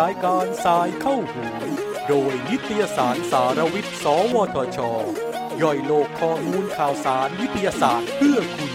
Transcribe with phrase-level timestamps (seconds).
[0.00, 1.44] รายการสายเข้าหู
[2.08, 4.78] โดยนิตยสารสารวิทย์ สวทช
[5.62, 8.72] ย่อยโลกข้อมูลข่าวสารวิทยาศาสตร์เพื่อคุณ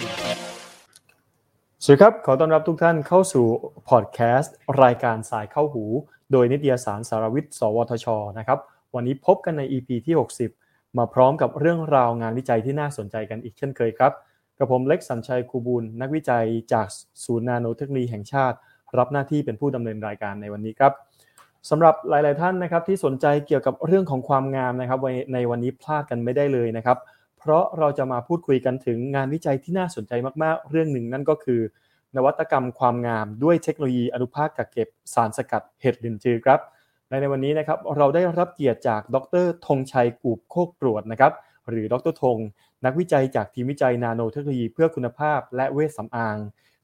[1.84, 3.46] สวัสดีครับ ขอต้อนรับทุกท่านเข้าสู่
[3.90, 5.86] พอดแคสต์รายการสายเข้าหู
[6.32, 8.08] โดยนิตยสารสารวิทย์ สวทช
[8.38, 8.60] นะครับ
[8.96, 10.16] วันนี้พบกันใน EP ที่
[10.56, 14.14] 60 มาพร้อมกับเรื่องราวงานวิจัยที่น่าสนใจกันอีกเช่นเคยครับ
[14.60, 16.88] กับผมเล็กสัญชัยคูบูลนักวิจัยจาก
[17.24, 18.58] ศูนย์นาโนเทคโนโลยีแห่งชาติ
[18.98, 20.94] รับหน้าที่เป็นผู้ดำเนินรายการในวันนี้ครับ
[21.70, 25.00] สำหรับหลาย ๆ ท่านนะครับที่สนใจเกี่ยวกับเรื่องของความงามนะครับ
[25.34, 26.98] ในวันนี้พลาดกันไม่ได้เลยนะครับ
[27.40, 31.62] เพราะเราจะมาพูดคุยกันถึงงานวิจัยที่น่าสนใจมาก ๆ เรื่องหนึ่งนั่นก็คือ
[32.16, 36.60] นวัตกรรมความงามด้วยเทคโนโลยีอนุภาคกักเก็บสารสกัดเห็ดลินจือครับ
[37.10, 41.34] และในวันนี้นะครับเราได้รับเกียรติจากดรธงชัยกูบโคกตรวจนะครับ
[41.70, 42.38] หรือดรธง
[42.86, 46.38] นักวิจัยจากทีมวิจัยนาโนเทคโนโลยีเพื่อคุณภาพ และเวชสำอาง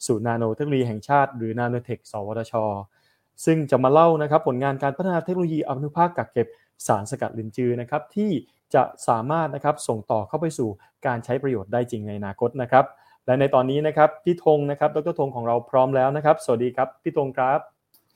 [0.05, 2.53] ศูนย์นาโนเทคโนโลยีแห่งชาติ หรือนาโนเทค สวทช
[3.45, 6.47] ซึ่งจะมาเล่านะครับผลงานการพัฒนาเทคโนโลยีอนุภาคกักเก็บ
[6.87, 8.31] สารสกัดลินจือนะครับที่
[8.73, 10.69] จะสามารถนะครับส่งต่อเข้าไปสู่
[11.05, 12.85] การใช้ประโยชน์ได้จริงในอนาคตนะครับ
[13.25, 17.59] และในตอนนี้นะครับพี่ธงนะครับดรธงของเราพร้อมแล้วนะครับ สวัสดีครับพี่ธงครับ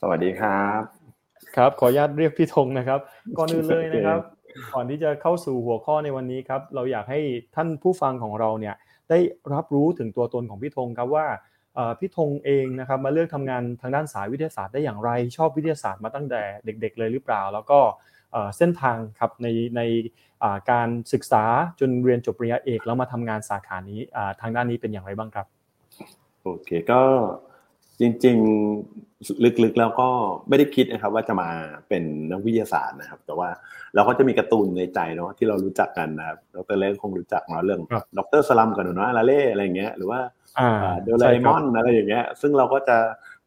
[0.02, 0.82] สวัสดีครับ
[1.56, 3.00] ครับขออนุญาตเรียกพี่ธงนะครับ
[3.38, 4.20] ก่อนอื่นเลยนะครับ
[4.74, 7.20] ก่อนที่จะเข้าสู่หัวข้อในวันนี้ครับ เราอยากให้
[7.56, 8.76] ท่านผู้ฟังของเราเนี่ย
[9.10, 9.20] ได้
[9.54, 11.28] รับรู้ถึงตัวตนของพี่ธงครับว่า
[12.00, 17.80] พี่ธงเองนะครับมาเลือกทำงานทางด้านสายวิทยาศาสตร์ได้อย่างไร ชอบวิทยาศาสตร์มาตั้งแต่เด็ก ๆ เลยหรือเปล่า แล้วก็
[18.58, 19.48] เส้นทางครับใน
[19.78, 19.82] ใน
[20.72, 21.44] การศึกษา
[21.80, 24.00] จนเรียนจบปริญญาเอกแล้วมาทำงานสาขานี้
[24.42, 25.46] ทางด้านนี้เป็นอย่างไรบ้างครับ
[26.44, 27.02] โอเคก็
[28.00, 30.10] จริงๆลึกๆแล้วก็
[30.50, 31.50] ไม่ได้คิดนะครับ ว่าจะมา
[31.88, 33.50] เป็นนักวิทยาศาสตร์นะครับ แต่ว่า
[33.96, 37.82] เราก็จะมีการ์ตูนในใจเนาะที่เรารู้จักกันนะครับดรเล่คงรู้จักมาเรื่อง
[38.18, 40.20] ดรสลัมกับหนูน้อยลาเล่อะไรเงี้ยหรือว่า
[41.04, 42.98] เดลไมอนอะไรอย่างเงี้ย ซึ่งเราก็จะ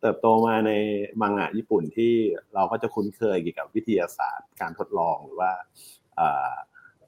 [0.00, 0.72] เติบโตมาใน
[1.20, 2.12] มังงะญี่ปุ่นที่
[2.54, 5.50] เราก็จะคุ้นเคยเกี่ยวกับวิทยาศาสตร์ การทดลองหรือว่า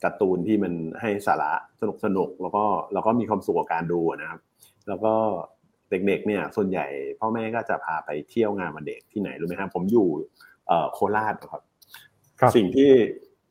[0.05, 4.41] การ์ตูนที่มันให้สาระสนุกสนุกแล้วก็เราก็มีความสุขกับการดูนะครับ
[4.89, 5.15] แล้วก็
[5.93, 6.87] เด็กๆเนี่ยส่วนใหญ่
[7.21, 10.09] พ่อแม่ก็จะพาไปเที่ยวงานวันเด็กที่ไหนรู้ไหมครับผมอยู่
[10.93, 11.63] โคราชครับ
[12.57, 12.91] สิ่งที่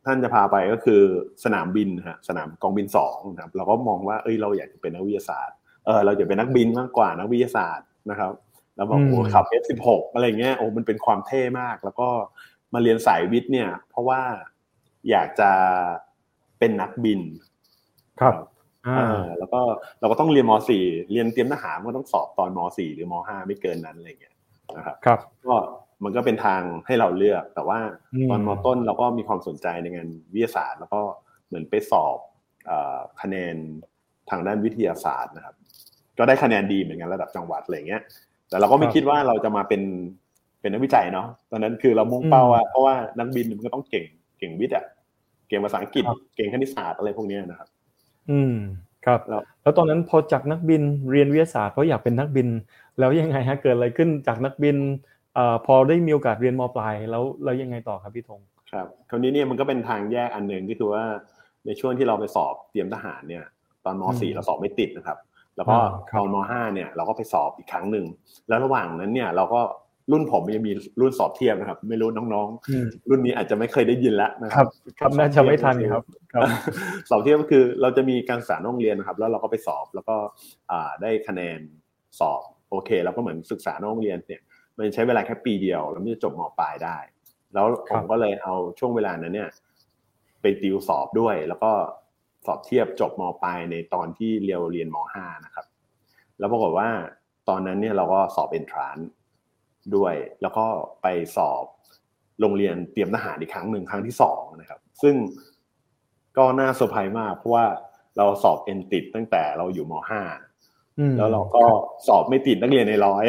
[0.06, 1.02] ท่านจะพาไปก็คือ
[1.44, 8.32] สนามบินฮะสนามกองบินสองนะครับเราก็มองว่าเอ้ยเราอยากจะเป็นนักวิทยาศาสตร์เออเราอยากเป็นนักบินมากกว่านักวิทยาศาสตร์นะครับ
[8.76, 12.10] แล้วบอกโอ้ขับ F16 อะไรเงี้ยโอ้มันเป็นความเท่มาก แล้วก็
[12.74, 14.22] มาเรียนสายวิทย์เนี่ย เพราะว่า
[15.10, 15.52] อยากจะ
[16.60, 17.22] เป็นนักบิน
[18.22, 18.51] ครับอ่า
[19.40, 19.62] แล้วก็
[20.00, 24.36] เราก็ต้องเรียนม .4 เรียนเตรียมทหารก็ต้องสอบตอนม .4 หรือม .5 ไม่เกินนั้นอะไรเงี้ย
[24.78, 25.56] นะครับครับก็
[26.04, 27.80] มันก็เป็นทางให้เราเลือก แต่ว่า
[28.30, 31.02] ตอนมต้นเราก็มีความสนใจในงานวิทยาศาสตร์ แล้วก็
[31.48, 32.18] เหมือนไปสอบ
[33.22, 33.56] คะแนน
[34.30, 35.56] ทางด้านวิทยาศาสตร์นะครับ
[36.18, 38.02] ก็ได้คะแนนดีเหมือนกันระดับจังหวัดอะไรเงี้ย
[38.50, 39.82] แต่เราก็ไม่คิดว่าเราจะมาเป็น
[40.62, 44.06] เป็นนักวิจัยเนาะตอนนั้นคือเรามุ่งเป้าว่าเพราะว่านักบินมันก็ต้องเก่ง
[44.40, 44.86] เก่งวิทย์อะ
[45.48, 46.04] เก่งภาษาอังกฤษ
[46.36, 47.70] เก่งคณิตศาสตร์อะไรพวกนี้นะครับ
[48.30, 48.56] อืม
[49.06, 49.20] ครับ
[49.64, 52.48] แล้วตอนนั้นพอจากนักบินเรียนวิทยาศาสตร์เพราะอยากเป็นนักบิน
[53.00, 54.78] แล้วยังไงฮะเกิดอะไรขึ้นจากนักบิน
[55.38, 61.04] อพอได้มีโอกาสเรียนมปลายแล้วแล้วยังไงต่อครับพี่ธงครับคราวนี้เนี่ยมันก็เป็นทางแยกอันหนึ่งก็คือว่า
[61.66, 63.44] ในช่วงที่เราไปสอบเตรียมทหารเนี่ย
[63.86, 65.18] ตอนม .4 เราสอบไม่ติดนะครับ
[65.56, 65.78] แล้วก็
[66.18, 68.06] ตอนม .5 เนี่ยเราก็ไปสอบอีกครั้งหนึ่ง
[68.48, 69.62] แล้วระหว่างนั้นเนี่ยเราก็
[70.12, 74.68] รุ่นผมยังมีรุ่นสอบเทียบนะครับ ไม่รู้น้องๆ รุ่นนี้อาจจะไม่เคยได้ยินแล้วนะครับ
[75.00, 76.04] ครับน่าจะไม่ทันครับ
[77.10, 80.16] สอบเทียบก็คือเราจะมีการสารโรงเรียนนะครับ แล้วเราก็ไปสอบแล้วก็
[81.02, 81.60] ได้คะแนน
[82.20, 84.42] สอบโอเคเราก็เหมือนศึกษาโรงเรียนเนี่ย
[84.78, 86.98] มันใช้เวลาแค่ปีเดียว แล้วมันจะจบมปลายได้
[87.54, 89.50] แล้วผมก็เลยเอาช่วงเวลานั้นเนี่ย
[90.42, 91.72] ไปติวสอบด้วย แล้วก็
[92.46, 95.66] สอบเทียบจบมปลายในตอนที่เรียวเรียนมห้านะครับ
[96.40, 96.90] แล้วปรากฏว่า
[97.50, 98.98] ตอนนั้นเนี่ยเราก็สอบเอนทราน
[99.96, 100.66] ด้วย แล้วก็
[101.02, 101.64] ไปสอบ
[102.42, 105.16] โรงเรียนเตรียมทหารอีกครั้งหนึ่งครั้งที่สองนะครับ ซึ่ง
[106.38, 107.66] ก็น่าเซอร์ไพรส์มากเพราะว่า
[108.18, 110.22] เราสอบเอ็นติดตั้งแต่เราอยู่มห้า
[111.18, 111.64] แล้วเราก็
[112.08, 113.26] สอบไม่ติดนักเรียนนายร้อย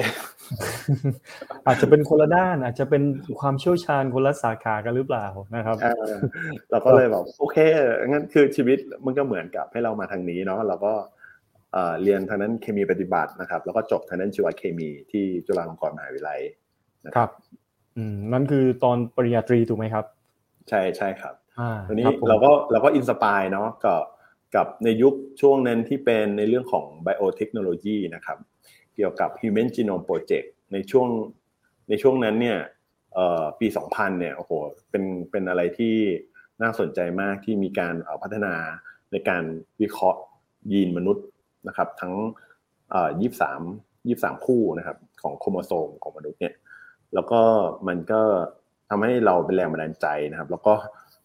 [1.66, 3.02] อาจจะเป็นคนละด้าน อาจจะเป็น
[3.40, 5.26] ความเชี่ยวชาญคนละสาขากันหรือเปล่า
[5.56, 5.76] นะครับ
[6.70, 7.56] เราก็เลยบอกโอเค
[8.08, 10.92] งั้นคือชีวิตมันก็เหมือนกับให้เรามาทางนี้เนาะเราก็
[12.02, 16.40] เรียนทางนั้นเคมีปฏิบัตินะครับ แล้วก็จบทางนั้นชีวเคมีที่จุฬาลงกรณ์มหาวิทยาลัย
[17.06, 17.30] นะครับ
[17.96, 20.04] อืมนั่นคือตอนปริญญาตรีถูกไหมครับ
[20.68, 21.34] ใช่ใช่ครับ
[21.88, 23.94] ทีนี้เราก็เราก็ inspire เนาะก็
[24.54, 28.38] กับในยุคช่วงนั้นที่เป็นในเรื่องของ biotechnology นะครับ
[28.94, 31.08] เกี่ยวกับ Human Genome Project ในช่วง
[31.88, 32.58] ในช่วงนั้นเนี่ย
[33.60, 34.52] ปี 2000 เนี่ยโอ้โห
[34.90, 35.94] เป็นเป็นอะไรที่
[36.62, 38.54] น่าสนใจมากที่มีการพัฒนา
[39.12, 39.44] ในการ
[39.80, 40.20] วิเคราะห์
[40.72, 41.24] ยีนมนุษย์
[41.68, 42.14] นะครับ ทั้ง
[43.20, 43.62] ยี่สาม
[44.08, 46.54] ยี่สามคู่นะครับ ของโครโมโซมของมนุษย์เนี่ย
[47.14, 47.40] แล้วก็
[47.88, 48.20] มันก็
[48.88, 50.74] ทำให้เราเป็นแรงบันดาลใจนะครับ แล้วก็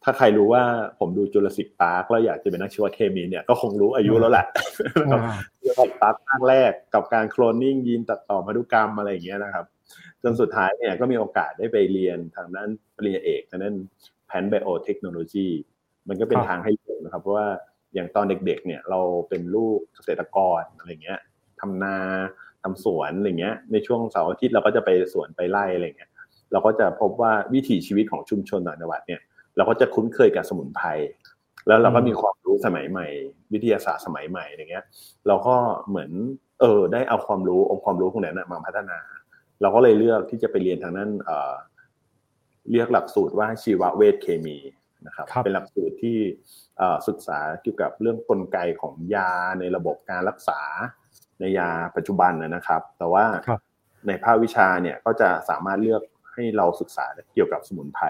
[0.03, 0.63] ถ้าใครรู้ว่า
[0.99, 4.45] ผมดูจุลศิษย์ปาร์คแล้วอยากจะเป็นนักชีวเคมีเนี่ยก็คงรู้อายุแล้วแหละ
[5.61, 9.65] จุลศิษย์ปาร์คภาคแรกกับการโคลนนิ่งยีนตัดต่อพันธุกรรมอะไรอย่างเงี้ยนะครับ
[10.23, 13.75] จนสุดท้ายเนี่ยก็มีโอกาสได้ไปเรียนทางด้านปริญญาเอกทางด้าน
[14.27, 15.47] แพนไบโอเทคโนโลยี
[16.07, 17.47] มันก็เป็นทางให้เลือกนะครับ เพราะว่า
[17.93, 18.99] อย่างตอนเด็กๆ เนี่ย เรา
[19.29, 21.19] เป็นลูกเกษตรกรอะไรเงี้ย
[21.61, 21.97] ทำนา
[22.63, 26.11] ทำสวนอะไรเงี้ย ในช่วงเสาร์อาทิตย์เราก็จะไปสวนไปไร่อะไรเงี้ย
[26.51, 29.21] เราก็จะพบว่าวิถีชีวิตของชุมชนต่างจังหวัดเนี่ย
[29.57, 30.87] เราก็จะคุ้นเคยกับสมุนไพร
[31.67, 33.07] แล้วเราก็มีความรู้สมัยใหม่
[33.53, 34.85] วิทยาศาสตร์สมัยใหม่อย่างเงี้ย
[35.27, 35.55] เราก็
[35.89, 36.11] เหมือน
[36.59, 38.97] เออ ได้เอาความรู้องค์ความรู้พวกนั้นมาพัฒนา
[39.61, 41.53] เราก็เลยเลือกที่จะไปเรียนทางนั้นเอ่อ
[42.71, 44.57] เรียกหลักสูตรว่าชีวเวชเคมี
[45.07, 46.17] นะครับ เป็นหลักสูตรที่
[47.07, 50.61] ศึกษาเกี่ยวกับเรื่องกลไกของยาในระบบการรักษา
[51.39, 53.25] ในยาปัจจุบันนะครับ แต่ว่า
[54.07, 56.03] ในภาควิชาเนี่ยก็จะสามารถเลือก
[56.33, 58.05] ให้เราศึกษาเกี่ยวกับสมุนไพร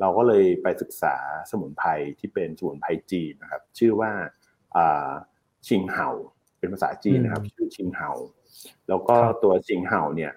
[0.00, 1.14] เราก็เลยไปศึกษา
[1.50, 1.88] สมุนไพร
[2.18, 4.10] ที่เป็นสมุนไพรจีนนะครับ ชื่อว่า
[5.68, 6.10] ชิงเห่า
[6.58, 8.10] เป็นภาษาจีนนะครับ ชื่อชิงเห่า
[8.88, 10.32] แล้วก็ตัวชิงเห่าเนี่ย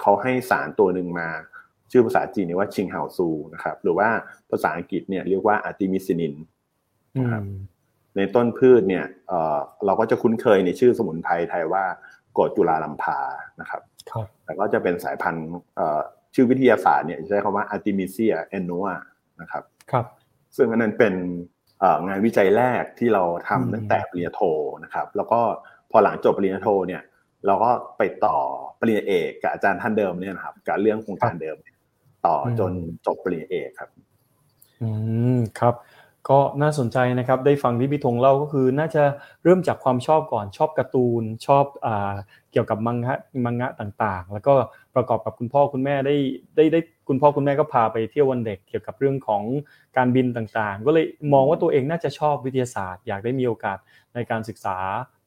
[0.00, 1.28] เขาให้สารตัวหนึ่งมา
[1.90, 4.08] ชื่อภาษาจีนนี่ว่าชิงเห่าซูนะครับ หรือว่า
[4.50, 6.34] ภาษาอังกฤษเนี่ยเรียกว่าอาร์ติมิซินิน
[7.16, 7.42] นะครับ
[8.16, 9.06] ในต้นพืชเนี่ย
[9.84, 11.84] เราก็จะคุ้นเคยในชื่อสมุนไพรไทยว่า
[12.32, 13.18] โกจุลาลัมพา
[13.60, 13.82] นะครับ
[14.44, 15.48] แต่ก็จะเป็นสายพันธุ์
[16.34, 18.84] ชื่อวิทยาศาสตร์เนี่ยใช้คำว่าอาร์ติมิเซียแอนโนว
[19.40, 19.62] นะครับ
[19.92, 20.06] ครับ
[20.56, 21.14] ซึ่งอันนั้นเป็น
[22.06, 24.40] งานวิจัยแรกที่เราทำตั้งแต่ปริญญาโท
[24.84, 25.40] นะครับ แล้วก็
[25.90, 27.02] พอหลังจบปริญญาโทเนี่ย
[27.46, 28.36] เราก็ไปต่อ
[28.80, 31.56] ปริญญาเอกกับอาจารย์ท่านเดิมเนี่ยนะครับกับเรื่องโครงการเดิม
[32.26, 32.72] ต่อจน
[33.06, 33.90] จบปริญญาเอกครับ
[34.82, 34.88] อื
[35.36, 35.74] มครับ
[36.30, 39.02] ก็น่าสนใจนะครับได้ฟังที่พี่ธงเล่าก็คือน่าจะ
[39.44, 42.14] เริ่มจากความชอบก่อนชอบการ์ตูนชอบอ่า
[42.52, 43.14] เกี่ยวกับมังงะ
[43.44, 44.54] มังงะต่างๆ แล้วก็
[44.94, 46.16] ประกอบกับคุณพ่อคุณแม่ได้
[46.56, 49.42] ได้ได้คุณพ่อคุณแม่ก็พาไปเที่ยววันเด็กเกี่ยวกับเรื่องของ
[49.96, 53.78] การบินต่างๆ ก็เลยมองว่าตัวเองน่าจะชอบวิทยาศาสตร์ อยากได้มีโอกาส
[54.14, 54.76] ในการศึกษา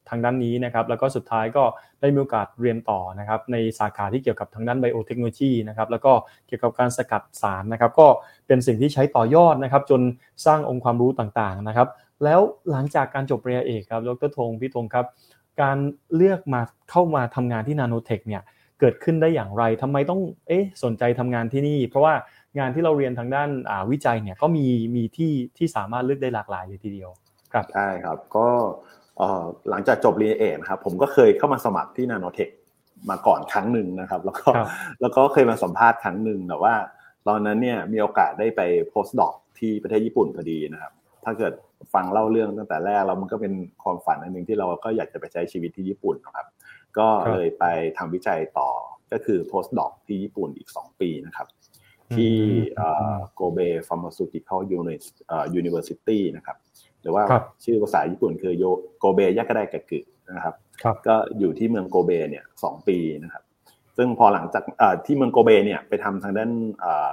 [0.10, 1.64] ทางด้านนี้นะครับแล้วก็สุดท้ายก็
[2.02, 6.14] ได้มีโอกาสเรียนต่อนะครับในสาขาที่เกี่ยวกับทางด้านไบโอเทคโนโลยีนะครับแล้วก็
[6.48, 8.08] เกี่ยวกับการสกัดสารนะครับก็
[8.48, 10.02] เป็นสิ่งที่ใช้ต่อยอดนะครับจน
[10.46, 11.88] สร้างองค์ความรู้ต่างๆนะครับ
[12.24, 12.40] แล้ว
[12.72, 15.06] หลังจากการจบปริญญาเอกครับดรธงพี่ธงครับ
[15.62, 15.78] การ
[16.16, 16.62] เลือกมา
[16.92, 18.44] เข้ามาทำงานที่นาโนเทคเนี่ย
[18.80, 22.14] เกิดขึ้นได้อย่างไรทำไมต้องเอ๊ะสนใจทำงานที่นี่ เพราะว่า
[22.60, 23.50] งานที่เราเรียนทางด้าน
[23.92, 24.66] วิจัยเนี่ยก็มี
[24.96, 27.10] มีที่ที่สามารถเลือกได้หลากหลายเลยทีเดียว
[27.54, 28.48] ครับใช่ครับก็
[29.70, 32.50] หลังจากจบเรียนเอกนะครับผมก็เคยเข้ามาสมัครที่นาโนเทค
[33.10, 34.50] มาก่อนครั้งหนึ่งนะครับ แล้วก็
[35.02, 36.74] แล้วก็เคยมาสัมภาษณ์ครั้งหนึ่งแต่ว่า
[37.28, 40.94] ตอนนั้นเนี่ยมีโอกาสได้ไปpostdoc ที่ประเทศญี่ปุ่นพอดีนะครับ
[41.26, 41.54] ถ้าเกิด
[41.94, 43.54] ฟังเล่าเรื่องตั้งแต่แรกแล้วมันก็เป็น
[43.84, 46.48] ความฝันอันหนึ่งที่เราก็อยากจะไปใช้ชีวิตที่ญี่ปุ่นนะครับ
[46.98, 47.66] ก็เลยไป
[47.98, 48.70] ทำวิจัยต่อ
[49.12, 51.48] ก็คือ postdoc ที่ญี่ปุ่นอีก 2 ปีนะครับ
[52.16, 52.36] ที่
[53.36, 56.58] Kobe Pharmaceutical University นะครับ
[57.02, 57.24] หรือว่า
[57.64, 58.64] ชื่อภาษาญี่ปุ่นคือโย
[59.00, 60.00] โกเบยากระไดกะกึ
[60.36, 60.56] นะครับ
[61.08, 63.44] ก็อยู่ที่เมืองโกเบเนี่ยสองปีนะครับ
[63.98, 64.64] ซึ่งพอหลังจาก
[65.06, 66.52] ที่เมืองโกเบเนี่ยไปทำทางด้าน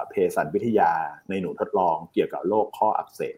[0.09, 0.91] เภสัชวิทยา
[1.29, 3.37] ในหนูทดลองเกี่ยวกับโรคข้ออักเสบ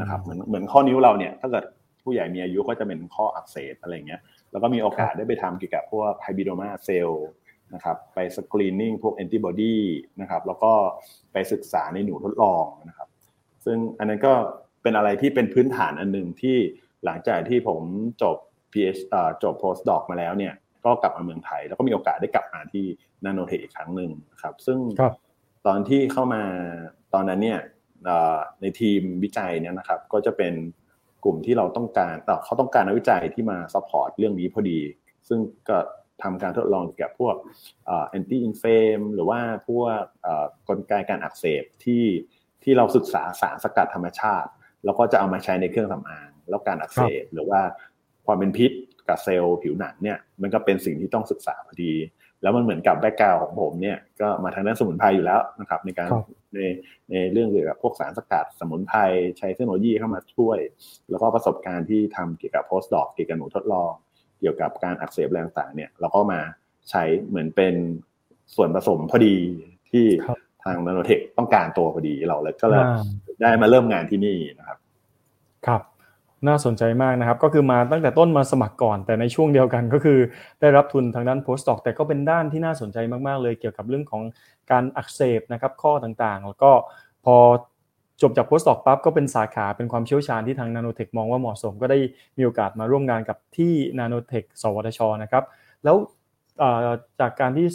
[0.00, 1.64] นะครับเหมือนเหมือนข้อนิ้วเราเนี่ยถ้าเกิด
[2.04, 4.20] ผู้ใหญ่มีอายุก็จะเป็นข้ออักเสบอะไรเงี้ย
[4.50, 7.26] แล้วก็มีโอกาสได้ไปทำเกี่ยวกับพวกไฮบิโดมาเซลล์
[7.74, 9.76] นะครับไปสกรีนนิ่งพวกแอนติบอดี
[10.20, 10.72] นะครับแล้วก็
[11.32, 13.08] ไปศึกษาในหนูทดลองนะครับ
[13.64, 14.34] ซึ่งอันนั้นก็
[14.82, 16.56] เป็นอะไรที่เป็นพื้นฐานอันหนึ่งที่
[17.04, 17.82] หลังจากที่ผม
[18.22, 18.36] จบ
[18.72, 19.00] PhD
[19.42, 22.84] จบ postdoc มาแล้วเนี่ยก็กลับมาเมืองไทย แล้วก็มีโอกาสได้กลับมาที่
[23.24, 24.10] นาโนเทคอีกครั้งหนึ่ง
[24.42, 24.78] ครับ ซึ่ง
[25.66, 26.42] ตอนที่เข้ามา
[27.14, 27.60] ตอนนั้นเนี่ย
[28.60, 30.54] ในทีมวิจัยเนี่ยนะครับก็จะเป็น
[31.24, 34.80] กลุ่มที่เราต้องการเขาต้องการนักวิจัยที่มา support เรื่องนี้พอดี
[35.28, 35.78] ซึ่งก็
[36.22, 37.34] ทำการทดลองเกี่ยวกับพวก
[38.08, 40.00] anti-inflam หรือว่าพวก
[40.68, 42.04] กลไกการอักเสบที่
[42.62, 44.50] ที่เราศึกษาสารสกัดธรรมชาติ
[44.84, 47.60] แล้วก็จะเอามาใช้ในเครื่องสำอาง แล้วการอักเสบหรือว่า
[48.26, 48.70] ความเป็นพิษ
[49.08, 51.92] กับเซลล์ผิวหนังเนี่ยมันก็เป็นสิ่งที่ต้องศึกษาพอดี
[52.42, 56.08] แล้วมันเหมือนกับแบ็กกราวของผมเนี่ยก็มาทางด้านสมุนไพรอยู่แล้วนะครับในการ
[56.54, 56.60] ใน
[57.10, 58.98] ในเรื่องเกี่ยวกับพวกสารสกัดสมุนไพร
[59.38, 60.58] ใช้เทคโนโลยีเข้ามาช่วย
[61.10, 63.92] แล้วก็ประสบการณ์ที่ทำเกี่ยวกับโพสต์ดอกเกี่ยวกับหนูทดลอง
[64.40, 66.40] เกี่ยวกับการอักเสบแรงต่างเนี่ยเราก็มา
[66.90, 67.74] ใช้เหมือนเป็น
[68.54, 69.36] ส่วนผสมพอดี
[69.90, 70.06] ที่
[70.64, 72.84] ทางนาโนเทคต้องการตัวพอดีเราเลยก็เลย
[73.42, 74.78] ได้มาเริ่มงานที่นี่นะครับ
[75.66, 75.82] ครับ
[76.48, 80.18] น่าสนใจมากนะครับ ก็คือมาตั้งแต่ต้นมาสมัครก่อน แต่ในช่วงเดียวกันก็คือ
[80.60, 84.22] ได้รับทุนทางด้าน postdoc แต่ก็เป็นด้านที่น่าสนใจมาก ๆ เลยเกี่ยวกับเรื่องของ
[84.70, 86.70] การอักเสบนะครับข้อต่างๆ แล้วก็
[87.24, 87.36] พอ
[88.22, 91.98] จบจาก postdoc ปั๊บก็เป็นสาขาเป็นความเชี่ยวชาญที่ทางนาโนเทคมองว่าเหมาะสม ก็ได้
[92.38, 95.44] มีโอกาสมาร่วมงานกับที่นาโนเทคสวทชนะครับ
[95.84, 95.96] แล้ว
[97.20, 97.66] จากการที่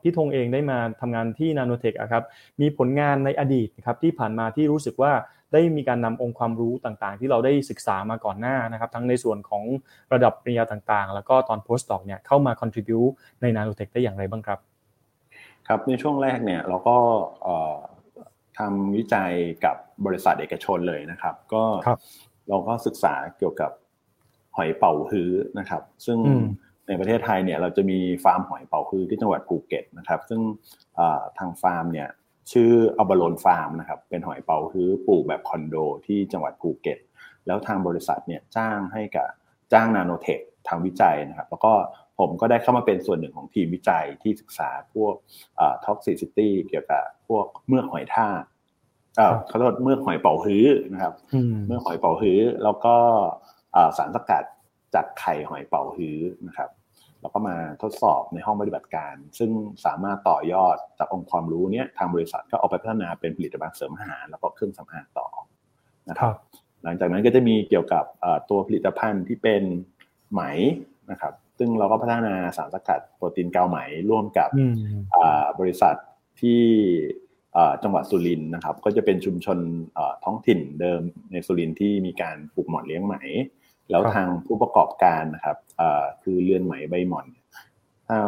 [0.00, 2.24] พี่ธงเองได้มาทำงานที่นาโนเทคครับ
[2.60, 5.12] มีผลงานในอดีตครับที่ผ่านมาที่รู้สึกว่า
[5.52, 9.64] ได้มีการนำองค์ความรู้ต่างๆ ที่เราได้ศึกษามาก่อนหน้านะครับ ทั้งในส่วนของ
[10.12, 13.12] ระดับปริญญาต่างๆ แล้วก็ตอน post doc เนี่ยเข้ามา contribute
[13.42, 14.58] ในนาโนเทคได้อย่างไรบ้างครับ
[15.68, 16.96] ครับในช่วงแรกเนี่ยเราก็
[18.58, 19.32] ทำวิจัย
[19.64, 19.76] กับ
[20.06, 21.62] บริษัทเอกชนเลยนะครับ ก็
[22.48, 23.70] เราก็ศึกษาเกี่ยวกับ
[24.56, 26.18] หอยเป่าฮื้อนะครับ ซึ่ง
[26.88, 30.40] ในประเทศไทยเนี่ยเราจะมีฟาร์มหอยเป่าฮื้อที่จังหวัดภูเก็ตนะครับ ซึ่ง
[31.38, 32.08] ทางฟาร์มเนี่ย
[32.52, 35.76] ชื่อ Abalone Farm นะครับเป็นหอยเป่าฮื้อปลูกแบบคอนโด
[36.06, 36.98] ที่จังหวัดภูเก็ต
[37.46, 39.28] แล้วทางบริษัทเนี่ยจ้างให้กับ
[39.72, 41.72] จ้างนาโนเทคทำวิจัยนะครับ แล้วก็
[42.18, 45.14] ผมก็ได้เข้ามาเป็นส่วนหนึ่งของทีมวิจัยที่ศึกษาพวก
[45.84, 48.42] toxicity เกี่ยวกับพวกเมือกหอยทาก
[49.46, 51.14] เขาเรียกเมือกหอยเป่าฮื้อนะครับ
[51.66, 52.94] เมือกหอยเป่าฮื้อแล้วก็
[53.98, 54.44] สารสกัด
[54.94, 56.68] จากไข่หอยเป่าฮื้อนะครับ
[57.24, 59.50] แล้วก็มาทดสอบในห้องปฏิบัติการ ซึ่ง
[59.86, 65.28] สามารถต่อยอดจากองค์ความรู้เนี้ยทางบริษัทก็เอาไปพัฒนาเป็นผลิตภัณฑ์เสริมอาหารแล้วก็เครื่องสำอางต่อ
[66.08, 66.34] นะครับ
[66.82, 68.04] หลังจากนั้นก็จะมีเกี่ยวกับ
[68.50, 69.62] ตัวผลิตภัณฑ์ที่เป็น
[70.32, 70.42] ไหม
[71.10, 73.78] นะครับ ซึ่งเราก็พัฒนาสารสกัดโปรตีนกาวไหม
[74.10, 74.50] ร่วมกับ
[75.60, 75.94] บริษัท
[76.40, 76.62] ที่
[77.82, 79.58] จังหวัดสุรินทร์นะครับ ก็จะเป็นชุมชน
[80.24, 81.00] ท้องถิ่นเดิม
[81.32, 83.14] ในสุรินทร์ที่มีการปลูกหมอนเลี้ยงไหม
[83.90, 85.56] แล้วทางผู้ประกอบการนะครับ
[86.22, 87.26] คือเรือนไหมใบหมอน
[88.08, 88.18] ถ้า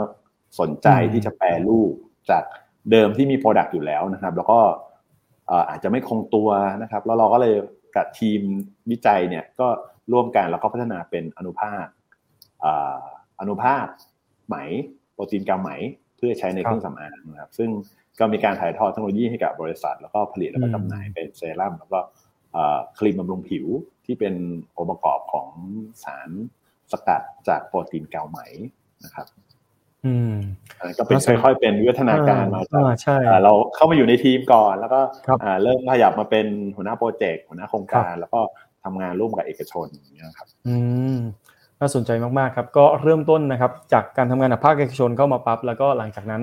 [0.61, 1.93] สนใจที่จะแปลรูป
[2.31, 2.45] จาก
[2.91, 4.61] เดิมที่มีโปรดักต์อยู่แล้วนะครับ แล้วก็
[5.71, 6.49] อาจจะไม่คงตัว
[6.83, 7.55] นะครับ แล้วเราก็เลย
[7.97, 8.41] กับทีม
[8.91, 9.69] วิจัยเนี่ยก็
[10.13, 11.87] ร่วมกันแล้วก็พัฒนาเป็นอนุภาค
[13.41, 13.87] อนุภาค
[14.49, 14.57] ไหม
[15.15, 15.71] โปรตีนกาไหม
[16.17, 17.71] เพื่อใช้ในเครื่องสำอางนะครับ ซึ่ง
[18.19, 21.99] ก็มีการถ่ายทอดเทคโนโลยีให้กับบริษัท แล้วก็ผลิตแล้วก็จำหน่ายเป็นเซรั่มแล้วก็
[22.99, 23.67] ครีมบำรุงผิว
[24.07, 24.35] ที่เป็น
[24.77, 25.49] องค์ประกอบของ
[26.05, 26.31] สาร
[26.93, 28.39] สกัดจากโปรตีนเกาไหม
[29.05, 29.27] นะครับ
[30.05, 30.35] อืม
[30.99, 32.79] ก็เป็นค่อยๆเป็นวิวัฒนาการมาจา
[33.39, 35.01] กเราเข้ามาอยู่ในทีมก่อน แล้วก็
[35.63, 36.47] เริ่มขยับมาเป็น
[36.77, 38.41] หัวหน้าโปรเจกต์หัวหน้าโครงการ แล้วก็
[38.85, 40.77] ทำงานร่วมกับเอกชนอย่างนี้ครับ อื
[41.17, 41.19] ม
[41.81, 46.43] น่าสนใจมากๆครับก็เริ่มต้นนะครับจากการทำงานกับภาคเอกชนเข้ามาปั๊บแล้วก็หลังจากนั้น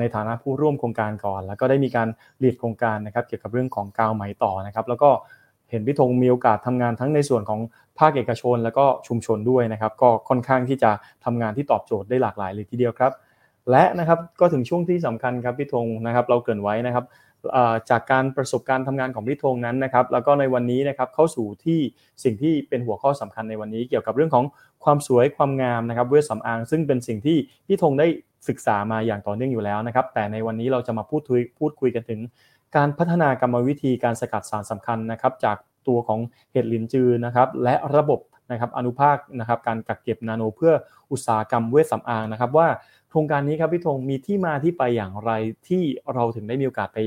[0.00, 5.10] ในฐานะผู้ร่วมโครงการก่อน แล้วก็ได้มีการเลีดโครงการนะครับ เกี่ยวกับเรื่องของกาวไหมต่อนะครับ แล้วก็
[5.70, 7.60] เห็นพี่ธงมีโอกาสทำงานทั้งในส่วนของ
[7.98, 10.90] ภาคเอกชน แล้วก็ชุมชนด้วยนะครับ ก็ค่อนข้างที่จะ
[11.24, 13.12] ทำงานที่ตอบโจทย์ได้หลากหลายเลยทีเดียวครับ
[13.70, 17.04] และนะครับก็ถึงช่วงที่สำคัญครับพี่ธงนะครับ เราเกินไว้นะครับ
[17.90, 21.78] จากการประสบการณ์ทำงานของพี่ธงนั้นนะครับ แล้วก็ในวันนี้นะครับเข้าสู่ที่
[22.24, 24.44] สิ่งที่เป็นหัวข้อสำคัญในวันนี้ เกี่ยวกับเรื่องของ
[24.84, 27.36] ความสวยความงามนะครับเวชสำอาง ซึ่งเป็นสิ่งที่
[27.66, 28.06] พี่ธงได้
[28.48, 32.20] ศึกษามาอย่างต่อเนื่องอยู่แล้วนะครับ แต่ในวันนี้เราจะมาพูดคุยพูดคุยกันถึง
[32.76, 35.56] การพัฒนากรรมวิธีการสกัดสารสำคัญนะครับจาก
[35.88, 36.20] ตัวของ
[36.52, 40.72] เห็ดลินจือนะครับและระบบนะครับอนุภาคนะครับการกักเก็บนาโน เพื่อ
[41.12, 42.68] อุตสาหกรรมเวชสำอางนะครับว่า
[43.10, 45.30] โครงการนี้ครับพี่ธงมีที่มาที่ไปอย่างไร
[45.68, 45.82] ที่
[46.14, 46.98] เราถึงได้มีโอกาสไป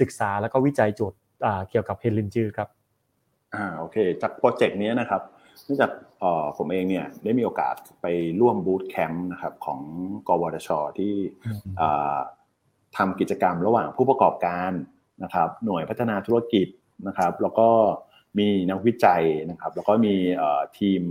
[0.00, 1.18] ศึกษาแล้วก็วิจัยโจทย์
[1.70, 2.68] เกี่ยวกับเฮลินจือครับ
[3.54, 5.22] อ่าโอเค จากโปรเจกต์นี้นะครับ
[5.64, 5.90] เนื่องจาก
[6.56, 8.06] ผมเองเนี่ยได้มีโอกาสไป
[8.40, 9.80] ร่วมบูตแคมป์นะครับของ
[10.28, 11.14] กวทชที่
[12.96, 14.72] ทำกิจกรรมระหว่างผู้ประกอบการ
[15.22, 16.66] นะครับหน่วยพัฒนาธุรกิจ
[17.08, 17.68] นะครับแล้วก็
[18.38, 20.14] มีนักวิจัยนะครับแล้วก็มี
[20.78, 21.02] ทีม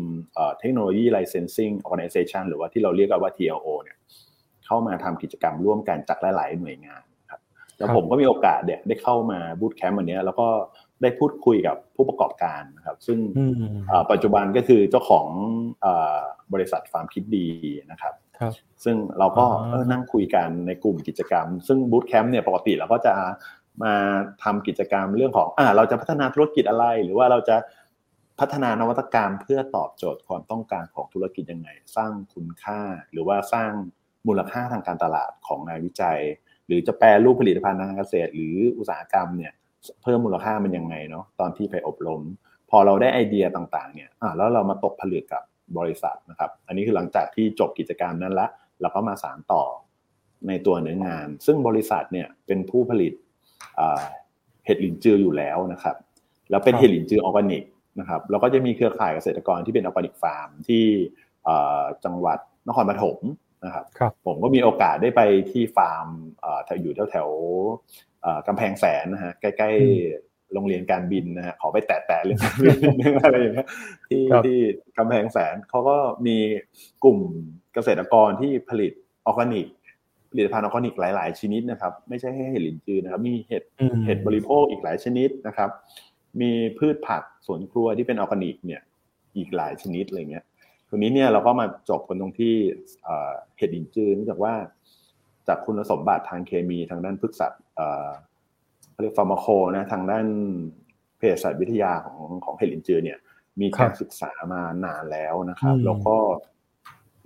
[0.59, 3.97] เทคโนโลยี licensing organization หรือว่าที่เราเรียกกันว่า TLO เนี่ย
[4.65, 7.41] เข้ามาทำกิจกรรมร่วมกันจากหลาย ๆ หน่วยงานครับ
[7.77, 10.47] แล้วผมก็มีโอกาสเนี่ยได้เข้ามา bootcamp วันนี้แล้วก็
[11.01, 13.19] ได้พูดคุยกับผู้ประกอบการนะครับ ซึ่ง
[14.11, 15.27] ปัจจุบันก็คือเจ้าของ
[16.53, 17.47] บริษัทฟาร์มคิดดี
[17.91, 18.13] นะครับ
[18.83, 19.45] ซึ่งเราก็
[19.91, 23.13] นั่งคุยกันในกลุ่มกิจกรรม ซึ่ง bootcamp เนี่ยปกติเราก็จะ
[23.83, 23.93] มา
[24.43, 27.55] ทำกิจกรรมเรื่องของอ่าเราจะพัฒนาธุรกิจอะไร หรือว่าเราจะ
[28.39, 32.79] พัฒนานวัตกรรมเพื่อตอบโจทย์ความต้องการของธุรกิจยังไง สร้างคุณค่า
[33.11, 33.71] หรือว่าสร้าง
[34.27, 36.19] มูลค่าทางการตลาดของงานวิจัย
[36.67, 39.53] หรือจะแปลรูปผลิตภัณฑ์ทางการเกษตร หรืออุตสาหกรรมเนี่ย
[40.03, 42.21] เพิ่มมูลค่ามันยังไงเนาะตอนที่ไปอบรม
[42.69, 45.43] พอเราได้ไอเดียต่างๆเนี่ยอ่าแล้วเรามาตกผลึกกับ
[45.77, 48.47] บริษัทนะครับ อันนี้คือหลังจากที่จบกิจกรรมนั้นละ
[48.81, 49.63] เราก็มาสานต่อ
[50.47, 53.13] ในตัวเนื้องาน ซึ่งบริษัทเนี่ยเป็นผู้ผลิต
[54.65, 55.95] เห็ดหลินจืออยู่แล้วนะครับ
[56.50, 57.63] แล้วเป็นเห็ดหลินจือออร์แกนิก
[58.00, 60.86] นะครับแล้วก็จะมีเครือข่ายเกษตรกรที่เป็นออร์แกนิกฟาร์มที่
[62.05, 63.19] จังหวัดนครปฐม
[63.65, 65.21] นะครับรบผมก็มีโอกาสได้ไป
[65.51, 66.07] ที่ฟาร์ม
[66.81, 67.29] อยู่แถวแถว
[68.48, 72.38] กำแพงแสนนะฮะใกล้ๆโรงเรียนการบินนะฮะขอไปแตะๆเรื่อ
[73.12, 73.67] งอะไรอย่างเงี้ย
[74.09, 74.57] ที่ที่
[74.98, 76.38] กำแพงแสนเขาก็มี
[77.03, 77.19] กลุ่ม
[77.74, 78.91] เกษตรกรที่ผลิต
[79.25, 79.65] ออร์แกนิก
[80.31, 83.63] ผลิตภัณฑ์ออร์แกนิกหลาย ๆ ชนิดนะครับ ไม่ใช่แค่เห็ดหลินจือนะครับ มีเห็ด
[84.05, 85.69] เห็ดบริโภคอีกหลายชนิดนะครับ
[86.41, 88.81] มีพืชผักสวนครัวที่เป็นออร์แกนิกเนี่ย
[89.38, 90.45] อีกหลายชนิดอะไรเงี้ย
[90.89, 92.53] ทีนี้เนี่ยเราก็มาจบกันตรงที่
[93.57, 94.53] เห็ดหลินจือเนื่องจากว่า
[95.48, 97.51] จากคุณสมบัติทางเคมีทางด้านพฤกษศ
[98.91, 99.45] เขาเรียก pharmaco
[99.77, 100.25] นะทางด้าน
[101.17, 103.17] เภสัชวิทยาของของเห็ดอินจือเนี่ย
[103.62, 106.15] มีการศึกษามานานแล้วนะครับ แล้วก็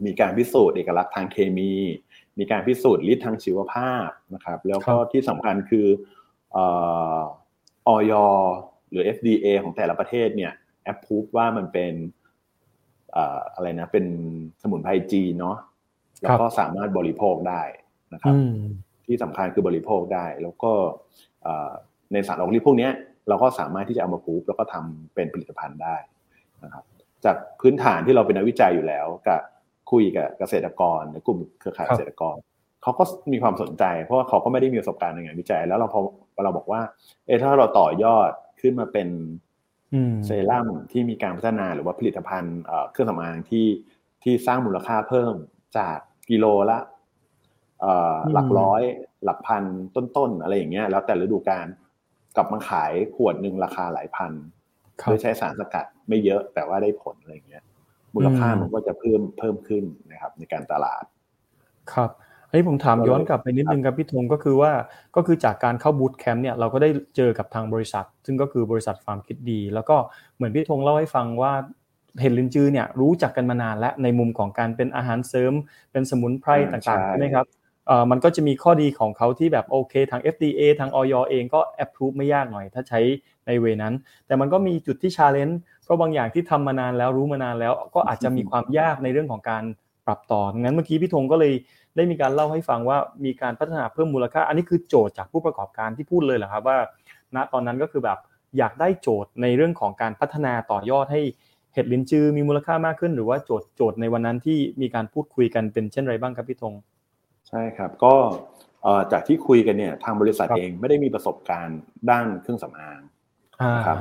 [0.05, 1.73] มีการพิสูจน์เอกลักษณ์ทางเคมี
[2.39, 5.88] มีการพิสูจน์ฤทธิ์ทางชีวภาพนะครับ แล้วก็ที่สำคัญคือ
[7.88, 8.13] ออย
[8.89, 11.93] หรือ FDA ของแต่ละประเทศเนี่ยแอปพูฟว่ามันเป็น
[13.53, 14.05] อะไรนะ เป็น
[14.62, 15.57] สมุนไพรจีเนาะ
[16.21, 17.62] แล้วก็สามารถบริโภคได้
[18.13, 18.35] นะครับ
[19.07, 20.71] ที่สำคัญคือบริโภคได้ แล้วก็
[22.12, 22.89] ในสารออกฤทธิ์พวกนี้
[23.27, 25.95] เราก็สามารถที่จะเอามาพูฟแล้วก็ทำเป็นผลิตภัณฑ์ได้
[26.63, 26.83] นะครับ
[27.25, 29.41] จากพื้นฐานที่เราเป็นนักวิจัยอยู่แล้วกับ
[29.93, 32.38] คุยกับเกษตรกรในกลุ่มเครือข่ายเกษตรกร
[32.83, 36.01] เขาก็มีความสนใจเพราะว่าเขาก็ไม่ได้มีประสบการณ์ในงานวิจัย แล้วเราพอ
[36.43, 36.81] เราบอกว่า
[37.25, 38.29] เออถ้าเราต่อยอด
[38.62, 39.09] ขึ้นมาเป็น
[40.25, 42.59] เซรั่มที่มีการพัฒนาหรือว่าผลิตภัณฑ์
[42.91, 43.67] เครื่องสำอางที่
[44.23, 45.33] ที่สร้างมูลค่าเพิ่ม
[45.77, 45.97] จาก
[46.29, 46.79] กิโลละ
[48.33, 48.81] หลักร้อย
[49.23, 49.63] หลักพัน
[49.95, 51.67] ต้นๆอะไรอย่างเงี้ย แล้วแต่ฤดูกาล
[52.35, 54.31] กลับมาขายขวดหนึ่งราคาหลายพัน
[55.03, 57.63] โดยใช้สารสกัดไม่เยอะแต่ว่าได้ผลอะไรอย่างเงี้ย
[58.15, 61.03] มูลค่ามันก็จะเพิ่มเพิ่มขึ้นนะครับในการตลาด
[61.93, 62.12] ครับ
[62.48, 64.72] อันนี้ผมถามย้อนกลับไปนิดนึงครับพี่ธงก็คือว่า
[65.15, 69.98] ก็คือจากการเข้าบูตแคมป์เนี่ยเราก็ได้เจอกับทางบริษัท ซึ่งก็คือบริษัทฟาร์มคิดดี แล้วก็
[70.36, 71.53] เหมือนพี่ธงเล่าให้ฟังว่า
[72.20, 75.53] เห็ดลินจือเนี่ยรู้จักกันมานานและในมุมของการเป็นอาหารเสริม
[75.91, 77.62] เป็นสมุนไพรต่างๆใช่ไหมครับเอ่อ
[78.11, 82.99] มันก็จะมีข้อดีของเขาที่แบบโอเคทาง FDA ทางออยเองก็แอปพรูฟไม่ยากหน่อย ถ้าใช้
[83.47, 83.93] ในเวนั้น
[84.27, 89.63] แต่มันก็มีจุดที่ชาเลนจ์เพราะบางอย่างที่ทำมานานแล้วรู้มานานแล้ว ก็อาจจะมีความยากในเรื่องของการ
[90.05, 91.53] ปรับต่องั้นเมื่อกี้พี่ธงก็เลย
[91.95, 96.77] ได้มีการเล่าให้ฟังว่ามีการพัฒนาเพิ่มมูลค่า อันนี้คือโจทย์จากผู้ประกอบการที่พูดเลยเหรอครับว่า
[97.35, 98.19] ณตอนนั้นก็คือแบบ
[98.57, 101.21] อยากได้โจทย์ในเรื่องของการพัฒนาต่อยอดให้
[101.73, 106.73] เห็ดลินจือมีมูลค่ามากขึ้น หรือว่าโจทย์โจทย์ในวันนั้นที่มีการพูดคุยกันเป็นเช่นไรบ้างครับพี่ธง
[107.53, 108.15] ช่ครับก็
[109.12, 113.01] จากที่คุยกันเนี่ยทางบริษัทเองไม่ได้มีประสบการณ์ด้านเครื่องสำอาง
[113.86, 113.97] ครับ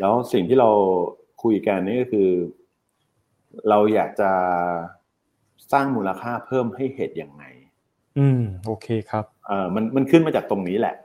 [0.00, 0.70] แล้วสิ่งที่เรา
[1.42, 2.28] คุยกันนี่ก็คือ
[3.68, 4.32] เราอยากจะ
[5.72, 7.44] สร้างมูลค่าเพิ่มให้เห็ดยังไง
[8.18, 10.96] อืมโอเคครับเอ่อมันมันขึ้นมาจากตรงนี้แหละ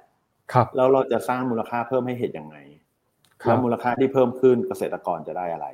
[0.53, 2.57] ครับ แล้วเราจะสร้างมูลค่าเพิ่มให้เห็ดยังไง
[3.45, 5.67] แล้วมูลค่าที่เพิ่มขึ้นเกษตรกรจะได้อะไร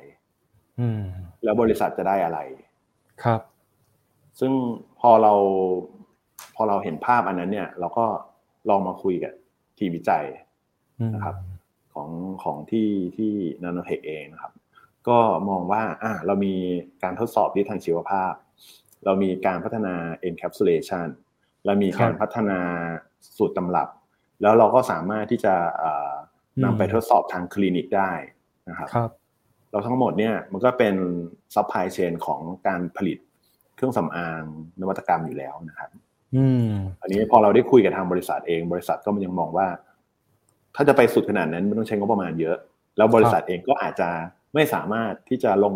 [0.80, 1.02] อืม
[1.44, 2.38] แล้วบริษัทจะได้อะไร
[3.24, 3.40] ครับ
[4.40, 4.52] ซึ่ง
[5.00, 5.34] พอเรา
[6.54, 8.06] พอเราเห็นภาพอันนั้นเนี่ย เราก็
[8.68, 9.32] ลองมาคุยกับ
[9.78, 10.24] ทีมวิจัย
[11.14, 11.36] นะครับ
[11.94, 12.08] ของ
[12.42, 14.52] ของที่ที่นาโนเทคเองนะครับ
[15.08, 16.54] ก็มองว่าอ่าเรามี
[17.02, 18.32] การทดสอบที่ทางชีวภาพ
[19.04, 19.94] เรามีการพัฒนา
[20.28, 21.08] encapsulation
[21.66, 22.58] เรามีการพัฒนา
[23.36, 23.88] สูตรตำรับ
[24.42, 25.54] แล้วเราก็สามารถที่จะ
[26.64, 28.10] นำไปทดสอบทางคลินิกได้
[28.68, 29.10] นะครับรบ
[29.70, 30.94] เราทั้งหมดเนี่ยมันก็เป็น
[31.54, 33.18] supply chain ของการผลิต
[33.76, 34.42] เครื่องสำอาง
[34.80, 35.90] นวัตกรรมอยู่แล้วนะครับ
[37.02, 39.66] อันนี้พอเราได้คุยกับทางบริษัทเอง บริษัทก็มันยังมองว่า
[40.76, 42.56] ถ้าจะไปสุดขนาดนั้นมันต้องใช้งบประมาณเยอะ
[42.96, 44.08] แล้วบริษัทเองก็อาจจะ
[44.54, 45.74] ไม่สามารถที่จะลง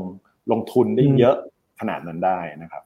[0.53, 1.37] ลงทุนได้เยอะ
[1.81, 2.83] ขนาดนั้นได้นะครับ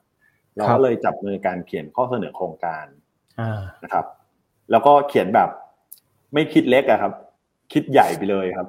[0.56, 2.86] เราก็เลยจับมือการเขียนข้อเสนอโครงการ
[3.84, 4.04] นะครับ
[4.70, 5.48] แล้วก็เขียนแบบ
[6.34, 7.12] ไม่คิดเล็กอะครับ
[7.72, 8.66] คิดใหญ่ไปเลยครับ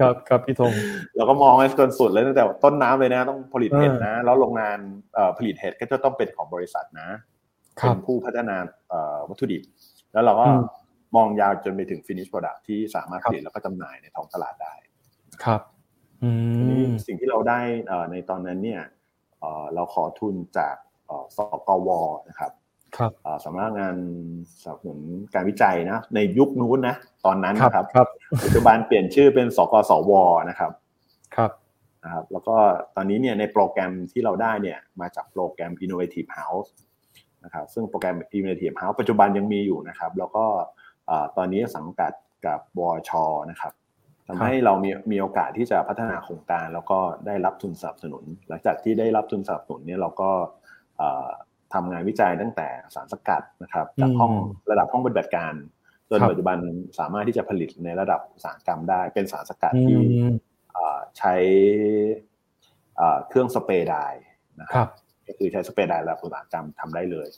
[0.00, 0.72] ครับครับพี่ธง
[1.16, 4.78] เราก็มองให้จนสุดเลยตั้งแต่ต้นน้ำเลยนะ ต้องผลิตเห็ดนะ แล้วโรงงาน
[5.38, 7.08] ผลิตเห็ดก็จะต้องเป็นของบริษัทนะ
[7.74, 8.56] เป็นผู้พัฒนา
[9.28, 9.62] วัตถุดิบ
[10.12, 10.46] แล้วเราก็
[11.16, 14.74] มองยาวจนไปถึง finish product ที่สามารถผลิตแล้วก็จำหน่ายในท้องตลาดได้
[15.44, 15.60] ครับ
[17.06, 17.60] สิ่งที่เราได้
[18.10, 18.82] ในตอนนั้นเนี่ย
[19.74, 20.76] เราขอทุนจาก
[21.36, 21.88] สกว
[22.28, 22.52] นะครับ
[22.96, 23.12] ครับ
[23.44, 23.96] สำนักงาน
[24.62, 25.00] สนับสนุน
[25.34, 27.86] การวิจัยนะในยุคนู้นนะตอนนั้นนะครับ
[28.44, 30.12] ปัจจุบันเปลี่ยนชื่อเป็นสกสว
[30.50, 30.72] นะครับ
[31.36, 31.50] ครับ
[32.04, 32.56] นะครับ แล้วก็
[32.96, 36.68] ตอนนี้เนี่ยในโปรแกรมที่เราได้เนี่ยมาจากโปรแกรม Innovative House
[37.44, 40.44] นะครับซึ่งโปรแกรม Innovative House ปัจจุบันยังมีอยู่นะครับ แล้วก็
[41.36, 42.12] ตอนนี้สังกัด
[42.46, 43.10] กับบช
[43.50, 43.72] นะครับ
[44.28, 50.30] ทำให้เรามีมีโอกาสที่จะพัฒนาโครงการ แล้วก็ได้รับทุนสนับสนุน หลังจากที่ได้รับทุนสนับสนุนเนี่ยเราก็
[51.74, 54.32] ทำงานวิจัยตั้งแต่สารสกัดนะครับจากห้อง
[54.70, 55.54] ระดับห้องปฏิบัติการ
[56.10, 56.58] จนปัจจุบัน
[56.98, 60.00] สามารถที่จะผลิตในระดับอุตสาหกรรมได้ เป็นสารสกัดที่
[61.18, 61.34] ใช้
[63.28, 63.96] เครื่องสเปรย์ได
[64.60, 64.88] นะครับ
[65.28, 67.28] ก็คือใช้สเปรย์ไดระดับอุตสาหกรรมทำได้เลย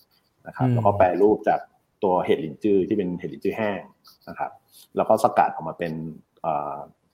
[0.46, 1.60] นะครับแล้วก็แปรรูปจาก
[2.04, 3.80] ตัวเห็ดหลินจื้อที่เป็นเห็ดหลินจื้อแห้ง
[4.28, 4.50] นะครับ
[4.96, 5.92] แล้วก็สกัดออกมาเป็น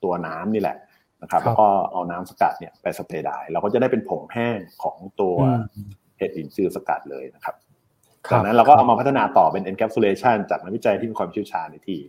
[0.03, 0.77] ตัวน้ำนี่แหละ
[1.23, 5.35] นะครับ แล้วก็เอาน้ำสกัดเนี่ยไปสเปรย์ได้เราก็จะได้เป็นผงแห้งของตัว
[6.19, 7.55] เห็ดอินซีสกัดเลยนะครับ
[8.31, 12.09] จากนั้นเราก็เอามาพัฒนาต่อเป็น encapsulation จากนักวิจัยที่มีความเชี่ยวชาญในทีม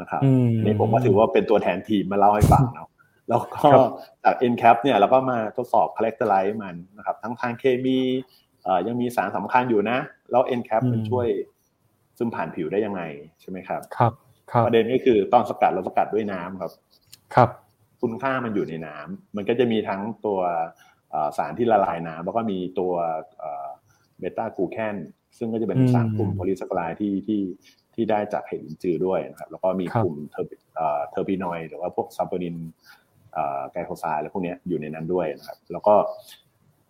[0.00, 0.22] นะครับ
[0.64, 2.88] นี่ผมก็ถือว่าเป็นตัวแทนทีมมาเล่าให้ฟังเนาะ
[3.28, 3.68] แล้วก็
[4.24, 7.98] จาก NCAP เนี่ยเราก็มาทดสอบ characterize มันนะครับ ทั้งทางเคมี
[8.86, 9.98] ยังมีสารสำคัญอยู่นะ
[10.30, 11.28] แล้ว encap มันช่วย
[12.18, 13.02] ซึมผ่านผิวได้ยังไง
[13.40, 14.12] ใช่ไหมครับครับ
[14.66, 16.72] ประเด็นก็คือตอนสกัดเราสกัดด้วยน้ำครับ
[17.34, 17.50] ครับ
[18.00, 20.40] คุณค่ามันอยู่ในน้ำมันก็จะมีทั้งตัว
[21.38, 22.92] สารที่ละลายน้ำแล้วก็มีตัว
[24.18, 24.96] เบต้ากูแคน
[25.38, 27.40] ซึ่งก็จะเป็นสารกลุ่มโพลีสักลายที่ที่
[27.94, 32.56] ที่ได้จากเห็ดหลินจือด้วยนะครับ แล้วก็มีกลุ่ม terpenoid หรือว่าพวก saponin
[33.72, 35.94] glycoside อะไรพวกนี้อยู่ในนั้นด้วยนะครับ แล้วก็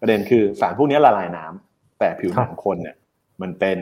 [0.00, 2.96] ประเด็นคือสารพวกนี้ละลายน้ำแต่ผิวหนังคนเนี่ย
[3.42, 3.78] มันเป็น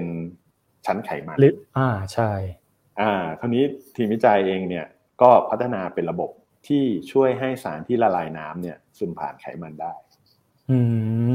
[0.87, 2.31] ชั้นไขมันลิอ่าใช่
[3.01, 3.63] อ่า คราวนี้
[3.97, 4.87] ทีมวิจัยเองเนี่ย
[5.23, 6.31] ก็พัฒนาเป็นระบบ
[6.69, 9.93] ที่ช่วยให้สารที่ละลายน้ำเนี่ย ซึมผ่านไขมันได้
[10.71, 10.79] อื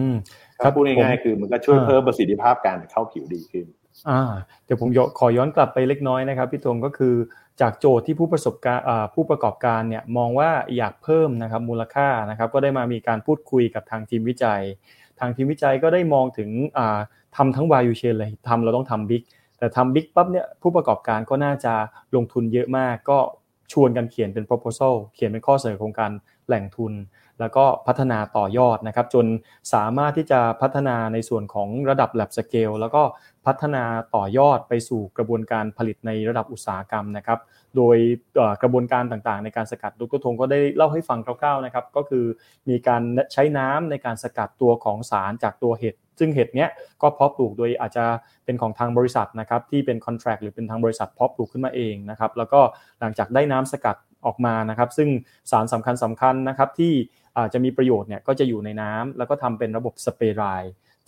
[0.09, 0.13] ม
[0.63, 3.65] ถ้าพูดง่ายๆคือมันก็ช่วยเพิ่มประสิทธิภาพการเข้าผิวดีขึ้น
[4.09, 4.21] อ่า
[4.65, 7.15] เดี๋ยวผมขอย้อนกลับไปเล็กน้อยนะครับพี่ธงก็คือ
[7.61, 8.79] จากโจทย์ที่ผู้ประสบการ
[9.13, 14.61] ผู้ประกอบการเนี่ยมองว่าอยากเพิ่มนะครับมูลค่านะครับก็ได้มามีการพูดคุยกับทางทีมวิจัย
[15.19, 16.49] ทางทีมวิจัยก็ได้มองถึง
[17.35, 19.23] ทำทั้งวายูเชนเลยทำเราต้องทำบิ๊ก
[19.57, 21.73] แต่ทำบิ๊กปั๊บเนี่ยผู้ประกอบการก็น่าจะ
[22.15, 23.17] ลงทุนเยอะมาก ก็
[23.71, 26.11] ชวนกันเขียนเป็น proposal เขียนเป็นข้อเสนอโครงการ
[26.47, 26.93] แหล่งทุน
[27.39, 29.25] แล้วก็พัฒนาต่อยอดนะครับจน
[29.73, 33.01] สามารถที่จะพัฒนาในส่วนของระดับ lab scale แล้วก็
[33.45, 33.83] พัฒนา
[34.15, 37.39] ต่อยอดไปสู่กระบวนการผลิตในระดับอุตสาหกรรมนะครับ
[37.77, 37.97] โดย
[38.61, 42.25] กระบวนการต่างๆ ในการสกัดดรทงก็ได้เล่าให้ฟังคร่าวๆนะครับก็คือ
[42.69, 46.69] มีการใช้น้ำในการสกัดตัวของสารจากตัวเห็ดซึ่งเห็ดเนี้ย
[47.01, 48.05] ก็เพาะปลูกโดยอาจจะ
[48.45, 52.59] เป็นของทางบริษัทนะครับที่เป็นคอนแทรคหรือเป็นทางบริษัทเพาะปลูกขึ้นมาเองนะครับแล้วก็
[52.99, 55.09] หลังจากได้น้ำสกัด ออกมานะครับ ซึ่ง
[55.51, 56.93] สารสำคัญสำคัญนะครับที่
[57.37, 60.43] อาจจะมีประโยชน์เนี่ยก็จะอยู่ในน้ำแล้วก็ทำเป็นระบบสเปรย์ไร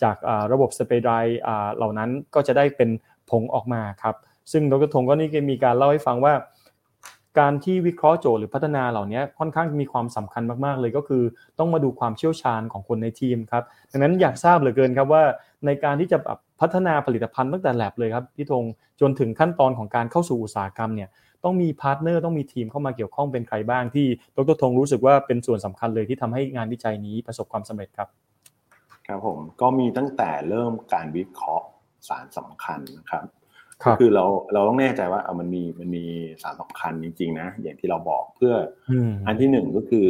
[0.04, 0.16] จาก
[0.54, 1.12] ระบบสเปรย์ไร
[1.76, 2.90] เหล่านั้นก็จะได้เป็น
[3.30, 4.16] ผงออกมาครับ
[4.52, 6.34] ซึ่งดรธงก็นี่มีการเล่าให้ฟังว่า
[7.40, 11.24] การที่วิเคราะห์โจทย์หรือพัฒนาเหล่านี้ค่อนข้างมีความสำคัญมากๆเลยก็คือ
[11.60, 15.24] ต้องมาดูความเชี่ยวชาญของคนในทีมครับดังนั้นอยากทราบเหลือเกินครับว่า
[15.66, 16.18] ในการที่จะ
[16.62, 18.64] พัฒนาผลิตภัณฑ์ตั้งแต่แล็บเลยครับพี่ธง
[19.02, 21.10] จนถึงขั้นตอนของการเข้าสู่อุตสาหกรรมเนี่ย
[21.44, 28.10] ต้องมี partner ต้องมีทีมเข้ามาเกี่ยวข้องเป็นใครบ้างที่ดรธงรู้สึกว่าเป็นส่วนสำคัญเลยที่ทำให้งานวิจัยนี้ประสบความสำเร็จครับ
[29.08, 31.68] ครับผมก็มีตั้งแต่เริ่มการวิเคราะห์
[32.08, 33.24] สารสำคัญนะครับ
[33.84, 36.04] ก็คือเราเราต้องแน่ใจว่าเอามันมีมันมี
[36.44, 38.54] สารสำคัญจริงๆนะอย่างที่เราบอกเพื่อ
[39.28, 40.08] อันที่หนึ่งก็คือ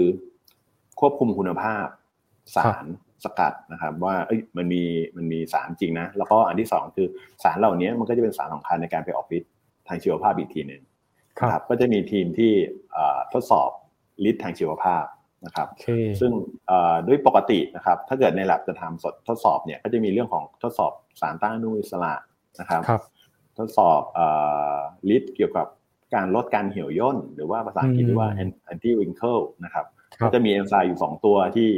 [0.99, 1.85] ควบคุมคุณภาพ
[2.55, 2.85] สาร
[3.23, 4.83] สกัดนะครับ ว่าเอ้ยมันมี
[5.17, 7.07] มันมีสารจริงนะแล้วก็อันที่สองคือ
[7.43, 9.51] สารเหล่านี้มันก็จะเป็นสารสำคัญในการไปออกฤทธิ์
[9.87, 10.81] ทางชีวภาพอีกทีหนึ่ง
[11.39, 12.51] ครับก็จะมีทีมที่
[13.33, 13.69] ทดสอบ
[14.29, 15.05] ฤทธิ์ทางชีวภาพ
[15.45, 15.67] นะครับ
[16.21, 16.31] ซึ่ง
[17.07, 22.13] ด้วยปกตินะครับ ถ้าเกิดใน lab จะทำสดทดสอบเนี่ยก็จะมีเรื่องของทดสอบสารต้านอนุมูลอิสระ
[22.59, 23.01] นะครับรบ
[23.59, 24.01] ทดสอบ
[25.15, 25.67] ฤทธิ์เกี่ยวกับ
[26.15, 28.31] การลดการเหี่ยวย่น หรือว่าภาษาอังกฤษเรียกว่า
[28.73, 29.85] anti wrinkle นะครับ
[30.25, 31.69] ก็จะมีเอนไซม์อยู่ 2 ตัวที่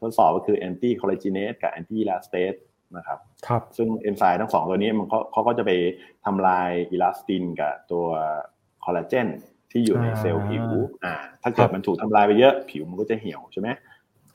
[0.00, 2.58] ทดสอบก็คือ anti collagenase กับ anti elastase
[2.96, 5.70] นะครับครับซึ่งเอนไซม์ทั้งสองตัวนี้มันเขาเขาก็จะไป
[6.24, 8.06] ทำลายอิลาสตินกับตัว
[8.84, 9.28] คอลลาเจน
[9.70, 10.66] ที่อยู่ในเซลล์ผิว
[11.04, 13.68] อ่าถ้าเกิดมันถูกทำลายไปเยอะผิวมันก็จะเหี่ยวใช่ไหม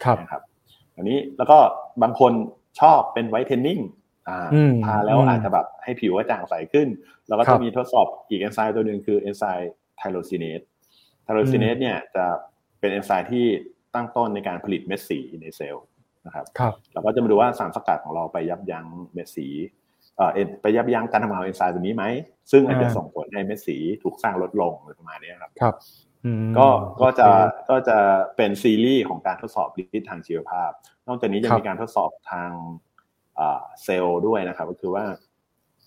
[0.03, 0.41] ครับนะครับ
[0.95, 1.57] อันนี้แล้วก็
[2.01, 2.31] บางคน
[2.81, 3.79] ชอบเป็น whitening
[4.27, 4.47] อ่า
[4.85, 6.88] ทาแล้วอาจจะแบบให้ผิวกระจ่างใสขึ้น
[7.27, 10.62] แล้วก็จะมีทดสอบอีกเอนไซม์ตัวหนึ่งคือเอนไซม์ tyrosinase
[11.23, 12.25] tyrosinase เนี่ยจะ
[12.79, 13.45] เป็นเอนไซม์ที่
[13.95, 15.85] ตั้งต้นในการผลิตเม็ดสีในเซลล์
[16.25, 19.47] นะครับครับเราก็จะมาดูว่าสารสกัดของเราไปยับยั้งเม็ดสี
[20.62, 22.05] ไปยับยั้งการทำงานของเอนไซม์ตัวนี้ไหม
[22.51, 25.75] ซึ่งอาจจะส่งผลให้เม็ดสีถูกสร้างลดลงอะไรประมาณนี้ครับครับ
[26.58, 26.67] ก็
[27.01, 27.27] ก็จะ
[27.69, 27.97] ก็จะ
[28.38, 30.71] เป็นซีรีส์ของการทดสอบฤทธิ์ทางชีวภาพ
[31.08, 32.49] นอกจากนี้จะมีการทดสอบทาง
[33.84, 35.05] เซลล์ด้วยนะครับ ก็คือว่า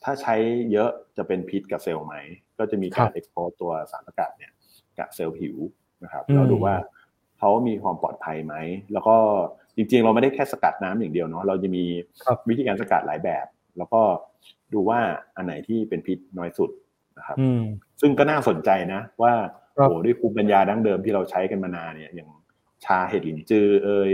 [0.05, 0.35] ถ้าใช้
[0.73, 2.15] เยอะจะเป็นพิษกับเซลล์ไหม
[2.59, 4.53] ก็จะมีการ expose ตัวสารสกัดเนี่ย
[4.99, 5.57] กับเซลล์ผิว
[6.05, 6.75] นะครับเราดูว่า
[7.39, 8.55] เขามีความปลอดภัยไหม
[8.93, 9.17] แล้วก็
[9.77, 11.85] จริงๆ เราไม่ได้แค่สกัดน้ำอย่างเดียวเนาะเราจะมี
[12.49, 13.47] วิธีการสกัดหลายแบบ
[13.79, 14.03] แล้วก็
[14.73, 15.01] ดูว่า
[15.37, 16.71] อันไหนที่เป็นพิษน้อยสุด
[17.19, 17.37] นะครับ
[18.01, 19.33] ซึ่งก็น่าสนใจนะ ว่า
[19.75, 22.29] โอ้ด้วยภูมิปัญญาดั้งเดิมที่เราใช้กันมานานเนี่ย อย่าง
[22.85, 24.11] ชาเห็ดหลินจือเอย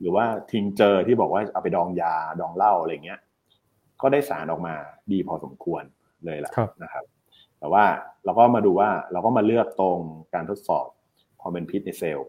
[0.00, 3.20] หรือว่าทิงเจอที่บอกว่าเอาไปดองยาดองเหล้าอะไรเงี้ย
[4.02, 4.74] ก็ได้สารออกมา
[5.12, 5.82] ดีพอสมควร
[6.24, 7.04] เลยแหละนะครับ
[7.58, 7.84] แต่ว่า
[8.24, 9.98] เราก็มาดูว่าเราก็มาเลือกตรง
[10.34, 10.86] การทดสอบ
[11.40, 12.28] ความเป็นพิษในเซลล์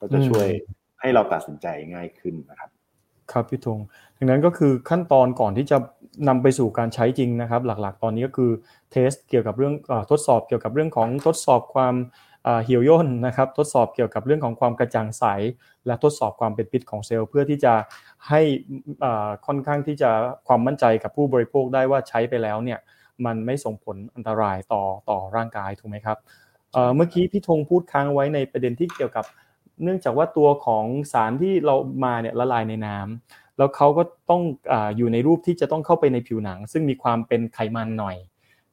[0.00, 0.46] ก็จะช่วย
[1.00, 2.70] ให้เราตัดสินใจง่ายขึ้นนะครับ
[3.32, 3.78] ครับพี่ธง
[4.18, 5.76] ดังนั้นก็คือขั้นตอนก่อนที่จะ
[6.28, 8.50] นำไปสู่การใช้จริงนะครับ หลักๆ ตอนนี้ก็คือ
[8.90, 9.74] เทสเกี่ยวกับเรื่อง
[10.10, 11.94] ทดสอบเกี่ยวกับเรื่องของทดสอบความ
[12.64, 15.24] เหี่ยวย่นนะครับ ทดสอบเกี่ยวกับเรื่องของความกระจ่างใส
[15.86, 17.74] และทดสอบความเป็นพิษของเซลล์ เพื่อที่จะ
[18.28, 18.40] ให้
[19.46, 20.10] ค่อนข้างที่จะ
[20.46, 22.78] ความมั่นใจกับผู้บริโภคได้ว่าใช้ไปแล้วเนี่ย
[23.26, 26.18] มันไม่ส่งผลอันตรายต่อต่อร่างกายถูกไหมครับ
[26.96, 29.24] เมื่อกี้พี่ธงพูดค้างไว้ในประเด็นที่เกี่ยวกับ
[29.82, 38.16] เนื่องจากว่าตัวของสารที่เรามาเนี่ยละลายในน้ำแล้วเขาก็ต้องออยู่ในรูปที่จะต้องเข้าไปในผิวหนัง ซึ่งมีความเป็นไขมันหน่อย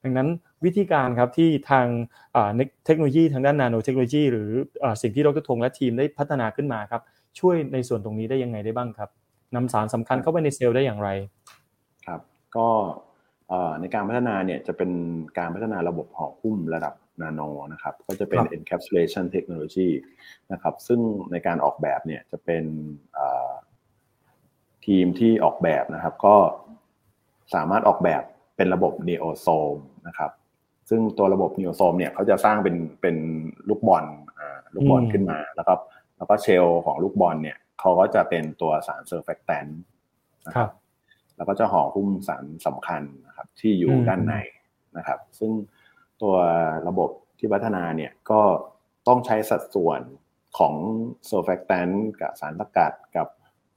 [0.03, 0.29] ดังนั้น
[0.65, 1.85] วิธีการครับที่ทาง
[2.85, 4.49] เทคโนโลยีทางด้านนาโนเทคโนโลยี หรือ
[5.01, 7.01] สิ่งที่ดรธงและทีมได้พัฒนาขึ้นมาครับ
[7.39, 9.09] ช่วยในส่วนตรงนี้ได้ยังไงได้บ้างครับ
[9.55, 11.09] นำสารสำคัญเข้าไปในเซลล์ได้อย่างไร
[12.05, 12.21] ครับ
[12.55, 12.67] ก็
[13.81, 14.91] ในการพัฒนาเนี่ยจะเป็น
[15.37, 17.41] การพัฒนาระบบห่อหุ้มระดับ นาโน
[17.73, 19.89] นะครับก็จะเป็น encapsulation technology
[20.51, 20.99] นะครับซึ่ง
[21.31, 22.63] ในการออกแบบเนี่ยจะเป็น
[24.85, 26.35] ทีมที่ออกแบบนะครับ ก็
[27.53, 28.23] สามารถออกแบบ
[28.55, 30.31] เป็นระบบ neosome นะครับ
[30.89, 33.15] ซึ่งตัวระบบ neosome เนี่ยเขาจะสร้างเป็นเป็น
[33.69, 34.05] ลูกบอล
[34.75, 35.73] ลูกบอลขึ้นมาแล้วก็
[36.17, 39.65] แล้วก็เชลของลูกบอลเนี่ยเขาก็จะเป็นตัวสารเซอร์แฟกแตน
[40.47, 40.71] นะครับ
[41.35, 44.33] แล้วก็จะห่อหุ้มสารสำคัญนะครับที่อยู่ด้านใน
[44.97, 45.51] นะครับ ซึ่ง
[46.21, 46.35] ตัว
[46.87, 48.41] ระบบที่พัฒนาเนี่ยก็
[49.07, 50.01] ต้องใช้สัดส่วน
[50.57, 50.73] ของ
[51.25, 51.89] โซแฟกแตน
[52.21, 53.27] กับสารสกัดกับ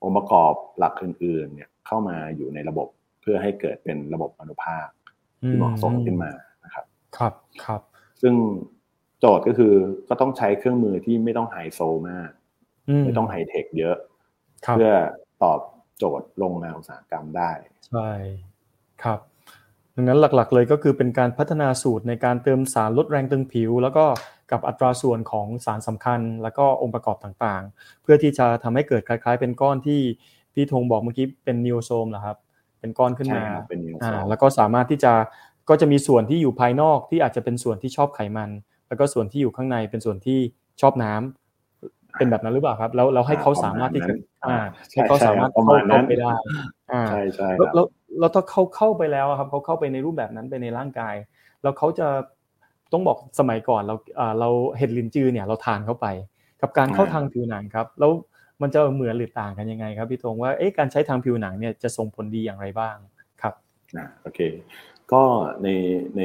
[0.03, 2.89] องค์ประกอบหลักอื่นๆ เนี่ยเข้ามาอยู่ในระบบ
[3.21, 4.87] เพื่อให้เกิดเป็นระบบอนุภาค
[5.47, 6.33] ที่เหมาะสมขึ้นมา
[6.65, 6.85] นะครับ
[7.19, 7.33] ครับ
[7.65, 7.81] ครับ
[8.23, 8.35] ซึ่ง
[9.21, 9.75] โจทย์ก็คือ
[10.09, 12.31] ก็ต้องใช้เครื่องมือที่ไม่ต้องไฮโซมาก
[13.05, 13.97] ไม่ต้องไฮเทคเยอะ
[14.71, 14.91] เพื่อ
[15.43, 15.61] ตอบ
[15.99, 17.51] โจทย์ลงมาอุตสาหกรรมได้
[17.89, 18.11] ใช่
[19.03, 19.19] ครับ
[19.97, 24.05] ดังนั้นหลักๆเลยก็คือเป็นการพัฒนาสูตรในการเติมสารลดแรงตึงผิว แล้วก็
[24.51, 30.01] กับอัตราส่วนของสารสำคัญ แล้วก็องค์ประกอบต่างๆ เพื่อที่จะทำให้เกิดคล้าย ๆ เป็นก้อนที่
[30.55, 32.37] พี่ธงบอกเมื่อกี้เป็นนิวโซมเหรอครับ
[32.81, 33.45] เป็นก้อนขึ้นมา
[34.03, 35.13] อ่าแล้วก็สามารถที่จะ
[35.69, 38.51] ก็จะมีส่วนที่อยู่ภายนอกที่อาจจะเป็นส่วนที่ชอบไขมัน
[38.89, 40.39] แล้วก็ส่วนที่อยู่ข้างในเป็นส่วนที่
[40.81, 44.59] ชอบน้ำเป็นแบบนั้นหรือเปล่าครับ แล้วเราให้เขาสามารถที่จะอ่า
[44.93, 45.63] ให้เขาสามารถเข้า
[46.09, 46.33] ไปได้
[46.93, 47.87] อ่าใช่ใช่แล้ว
[48.19, 51.15] แล้วถ้าเขาเข้าไปแล้วครับเขาเข้าไปในรูปแบบนั้นไปในร่างกาย
[51.63, 52.09] แล้วเขาจะ
[52.93, 53.95] ต้องบอกสมัยก่อนเรา
[54.41, 56.07] เราเห็ดลินจือเนี่ยเราทานเข้าไป
[56.63, 58.11] กับการเข้าทางผิวหนังครับ แล้ว
[58.63, 62.97] มันจะเหมือนหรือต่างกันยังไงครับพี่ธงว่าเอ๊ะการใช้ทางผิวหนังเนี่ยจะส่งผลดีอย่างไรบ้าง
[63.43, 63.55] ครับ
[63.97, 64.41] อ่าโอเค
[65.13, 65.23] ก็
[65.63, 65.69] ใน
[66.17, 66.23] ใน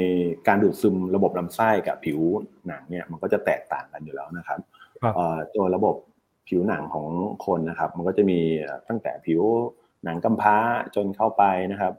[0.47, 2.19] การดูดซึมระบบลำไส้กับผิว
[2.67, 4.59] หนังเนี่ยมันก็จะแตกต่างกันอยู่แล้วนะครับ
[5.55, 5.95] ตัวระบบ
[6.47, 7.07] ผิวหนังของ
[7.45, 8.39] คนนะครับ มันก็จะมี
[8.87, 9.41] ตั้งแต่ผิว
[10.05, 10.55] หนังกำพร้า
[10.95, 11.93] จนเข้าไปนะครับ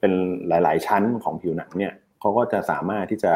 [0.00, 0.12] เป็น
[0.48, 3.34] หลาย ๆ ชั้นของผิวหนังเนี่ยเขาก็จะสามารถที่จะ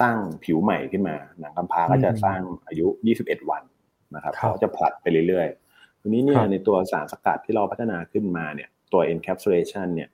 [0.00, 2.86] สร้างผิวใหม่ขึ้นมา หนังกำพร้าก็จะสร้างอายุ
[3.18, 3.62] 21 วัน
[4.14, 10.10] นะครับเขาจะผลัดไปเรื่อยๆทีนี้เนี่ยในตัวสารสกัดที่เราพัฒนาขึ้นมาเนี่ยตัว encapsulation เนี่ย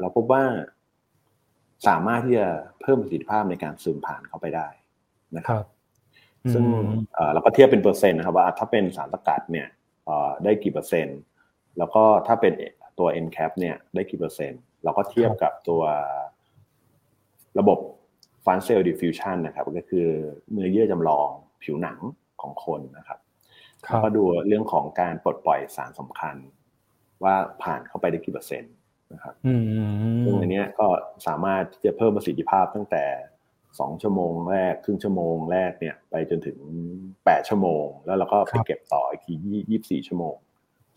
[0.00, 0.44] เราพบว่า
[1.88, 2.48] สามารถที่จะ
[2.80, 4.68] เพิ่มประสิทธิภาพในการซึมผ่านเข้าไปได้
[5.36, 5.64] นะครับ
[6.52, 6.64] ซึ่ง
[7.32, 9.66] เราก็เทียบเป็นเปอร์เซ็นต์นะครับว่าถ้าเป็นสารสกัดเนี่ย
[10.44, 11.18] ได้กี่เปอร์เซ็นต์
[11.78, 12.52] แล้วก็ถ้าเป็น
[12.98, 15.82] ตัว NCAP เนี่ยได้กี่เปอร์เซ็นต์ เราก็เทียบกับตัว
[17.58, 17.78] ระบบ
[18.44, 20.08] Fun Cell Diffusion นะครับก็คือ
[20.52, 21.28] เนื้อเยื่อจำลอง
[21.62, 21.98] ผิวหนัง
[22.42, 23.18] ของคนนะครับ
[23.82, 26.36] แล้วก็ดูเรื่องของการปลดปล่อยสารสำคัญ
[27.24, 28.72] ว่าผ่านเข้าไปได้กี่เปอร์เซ็นต์
[29.12, 29.34] นะครับ
[30.24, 30.86] ซึ่งอันนี้ก็
[31.26, 33.04] สามารถที่จะเพิ่มประสิทธิภาพตั้งแต่
[33.80, 36.58] สองชั่วโมงแรกครึ่งชั่วโมงแรกเนี่ย ไปจนถึง
[37.24, 39.32] แปดชั่วโมง แล้วเราก็ไปเก็บต่ออีกที
[39.70, 40.36] ยี่สิบสี่ชั่วโมง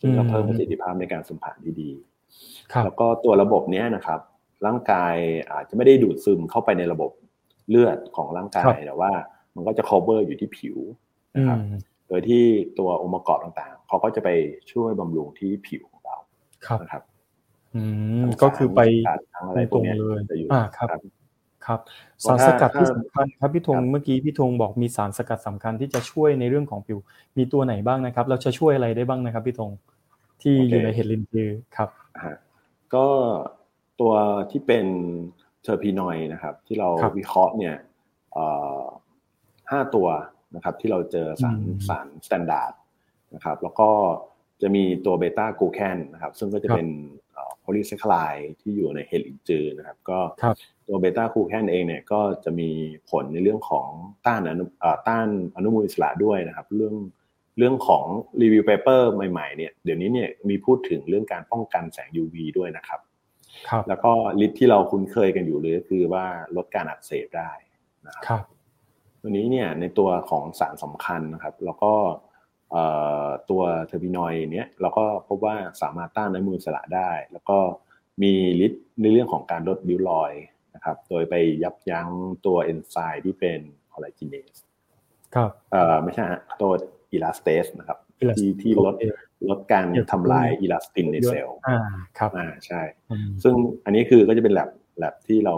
[0.02, 1.92] ซึ่งก็เพิ่มประสิทธิภาพในการสัมผัสที่ดี
[2.84, 4.20] แล้วก็ตัวระบบนี้นะครับ
[4.66, 5.16] ร่างกาย
[5.52, 7.12] อาจจะไม่ได้ดูดซึมเข้าไปในระบบ
[7.70, 9.12] เลือดของร่างกายแต่ว่า
[9.56, 10.78] มันก็จะ cover อยู่ที่ผิว
[11.36, 11.60] นะครับ
[12.08, 12.44] โดยที่
[12.80, 14.30] ตัวองค์ประกอบต่างๆเขาก็จะไป
[14.72, 16.18] ช่วยบำรุงที่ผิวของเรา
[16.82, 17.04] นะครับ
[18.44, 18.82] ก็คือไป
[19.34, 20.22] ทั้งอะไรตรงเลย
[20.54, 20.88] อ่าครับ
[21.70, 21.82] ครับ
[22.24, 27.00] สารสกัดที่สำคัญครับพี่ธงเมื่อกี้พี่ธงบอกมีสารสกัดสำคัญที่จะช่วยในเรื่องของผิว
[27.38, 29.72] มีตัวไหนบ้างนะครับ เราจะช่วยอะไรได้บ้างนะครับพี่ธง
[30.42, 31.90] ที่อยู่ในเห็ดลินจือครับ
[32.96, 33.08] ก็
[34.02, 34.14] ตัว
[34.52, 34.86] ที่เป็น
[35.64, 37.76] terpenoid นะครับ ที่เราวิเคราะห์เนี่ย
[39.72, 40.08] ห้าตัว
[40.56, 42.74] นะครับ ที่เราเจอสารสาร standard
[43.36, 43.90] นะครับ แล้วก็
[44.62, 46.88] จะมีตัวเบต้ากูแคนนะครับ ซึ่งก็จะเป็น
[47.60, 50.20] โพลีไซคลายที่อยู่ในเห็ดหลินจือนะครับ ก็
[50.92, 52.70] ตัว beta-glucan เองเนี่ยก็จะมี
[53.10, 53.90] ผลในเรื่องของ
[54.26, 54.64] ต้านอนุ
[55.08, 56.96] ต้านอนุมูลอิสระด้วยนะครับ เรื่อง
[57.58, 58.06] เรื่องของ
[58.42, 63.00] review paper ใหม่ๆเนี่ยเดี๋ยวนี้เนี่ยมีพูดถึงเรื่องการป้องกันแสง UV ด้วยนะครับ
[63.70, 64.12] ครับ แล้วก็
[64.46, 66.26] ฤทธิ์ที่เราคุ้นเคยกันอยู่เลยก็คือว่า
[66.56, 67.52] ลดการอักเสบได้
[68.08, 68.44] นะครับ
[69.22, 71.94] ตัวนี้เนี่ยในตัวของสารสำคัญนะครับ แล้วก็
[73.50, 77.60] ตัว terpenoid เนี้ยเราก็พบว่าสามารถต้านอนุมูลอิสระได้ แล้วก็
[78.22, 78.34] มี
[78.66, 80.32] ฤทธิ์ในเรื่องของการลดริ้วรอย
[80.76, 82.10] นะครับ โดยไปยับยั้ง
[82.46, 83.60] ตัวเอนไซม์ที่เป็น
[83.94, 84.56] collagenase
[85.36, 86.72] ครับเอ่อไม่ใช่ฮะตัว
[87.12, 88.00] elastase นะครับ
[88.38, 88.96] ที่ที่ลด
[89.50, 91.80] ลดการทำลายอีลาสตินในเซลล์อ่า
[92.20, 92.82] ครับอ่าใช่
[93.44, 93.56] ซึ่ง
[93.86, 95.56] อันนี้คือก็จะเป็น lab lab ที่เรา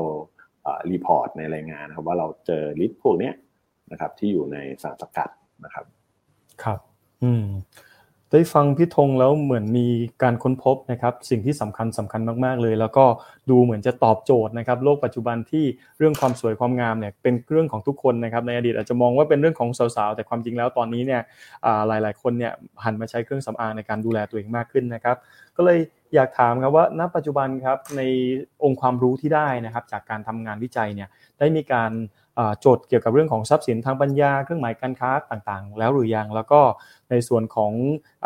[0.66, 3.34] อ่า report ในรายงานนะครับว่าเราเจอฤทธิ์พวกเนี้ย
[3.92, 5.30] นะครับ ที่อยู่ในสารสกัด
[5.66, 5.86] นะครับ
[6.64, 6.80] ครับ
[7.24, 7.46] อืม
[8.34, 9.88] ได้ฟังพี่ธงแล้วเหมือนมี
[10.24, 13.06] การค้นพบนะครับสิ่งที่สำคัญสำคัญมากๆเลย แล้วก็
[13.50, 15.66] ดูเหมือนจะตอบโจทย์นะครับโลกปัจจุบันที่
[15.98, 21.22] เรื่องความสวยความงามเนี่ยเป็นเรื่องของทุกคนนะครับในอดีตอาจจะมองว่าเป็นเรื่องของสาวๆแต่ความจริงแล้วตอนนี้เนี่ย
[21.88, 25.18] หลายๆคนเนี่ยหันมาใช้เครื่องสำอางในการดูแลตัวเองมากขึ้นนะครับ
[25.58, 25.80] ก็เลย
[26.16, 28.02] อยากถามครับว่าณปัจจุบันครับใน
[28.64, 31.92] องค์ความรู้ที่ได้นะครับจากการทำงานวิจัยเนี่ยได้มีการ
[32.60, 36.62] โจทย์เกี่ยวกับเรื่องของทรัพย์สินทางปัญญา เครื่องหมายการค้าต่างๆ แล้วหรือยัง แล้วก็
[37.12, 37.72] ในส่วนของ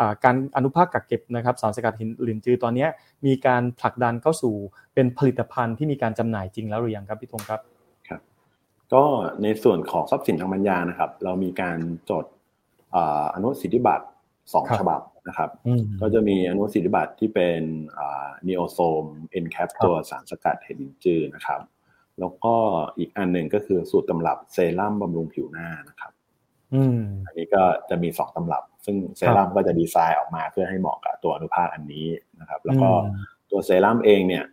[0.00, 2.86] อการอนุภาคกักเก็บนะครับสารสกัดเห็ดหลินจือตอนนี้
[3.26, 4.54] มีการผลักดันเข้าสู่
[4.94, 7.60] เป็นผลิตภัณฑ์ที่มีการจำหน่ายจริงแล้วหรือยังครับพี่ธงครับ
[8.08, 8.20] ครับ
[8.92, 9.02] ก็
[9.42, 11.78] ในส่วนของทรัพย์สินทางปัญญานะครับ เรามีการ
[12.10, 12.24] จด
[13.34, 14.04] อนุสิทธิบัตร
[14.52, 15.50] สองฉบับนะครับ
[16.00, 17.60] ก็จะมีอนุสิทธิบัตรที่เป็น
[18.46, 21.60] niosome encap ตัวสารสกัดเห็ดหลินจือนะครับ
[22.20, 22.54] แล้วก็
[22.98, 26.12] อีกอันหนึ่งก็คือสูตรตำรับเซรั่มบำรุงผิวหน้านะครับ
[27.26, 32.06] อันนี้ก็จะมีสองตำรับ ซึ่งเซรั่มก็จะดีไซน์ออกมาเพื่อให้เหมาะกับตัวอนุภาคอันนี้
[32.40, 32.88] นะครับ แล้วก็
[33.50, 34.44] ตัวเซรั่มเองเนี่ย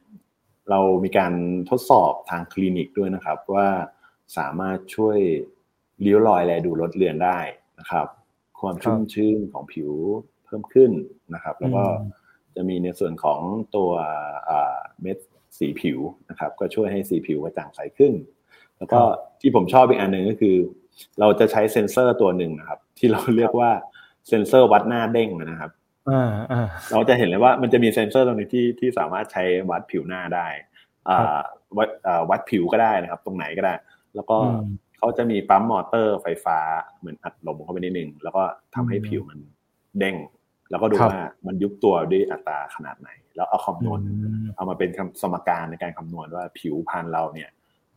[0.69, 1.33] เรามีการ
[1.69, 3.67] ทดสอบทางคลินิกด้วยนะครับ ว่า
[4.37, 5.17] สามารถช่วย
[6.01, 7.39] เลี้ยวรอยแลดูลดเลือนได้
[7.79, 8.07] นะครับ
[8.59, 9.91] ความชุ่มชื้นของผิว
[10.45, 10.91] เพิ่มขึ้น
[11.33, 11.83] นะครับ แล้วก็
[12.55, 13.39] จะมีในส่วนของ
[13.75, 13.91] ตัว
[15.01, 15.17] เม็ด
[15.57, 18.13] สีผิวนะครับ ก็ช่วยให้สีผิวกระจ่างใสขึ้น
[18.77, 18.99] แล้วก็
[19.41, 20.55] ที่ผมชอบอีกอันหนึ่งก็คือ
[21.19, 23.71] เราจะใช้เซ็นเซอร์ตัวหนึ่งนะครับ ที่เราเรียกว่า
[24.27, 25.71] เซ็นเซอร์วัดหน้าเด้งนะครับ
[26.91, 30.47] เราจะเห็นเลยว่ามันจะมีเซ็นเซอร์ตรงนี้ที่ที่สามารถใช้วัดผิวหน้าได้
[31.77, 31.89] วัด
[32.29, 33.73] วัดผิวก็ได้นะครับ ตรงไหนก็ได้
[34.15, 34.37] แล้วก็
[34.97, 36.59] เขาจะมีปั๊มมอเตอร์ไฟฟ้า
[36.99, 38.43] เหมือนอัดลมเข้าไปนิดนึงแล้วก็
[38.75, 39.39] ทำให้ผิวมัน
[39.99, 40.15] เด้ง
[40.73, 43.99] แล้วก็ดูว่ามันยุบตัวด้วยอัตราขนาดไหน แล้วเอาคำนวณ
[44.55, 44.89] เอามาเป็น
[45.21, 47.49] สมการในการคำนวณว่าผิวพรรณเราเนี่ย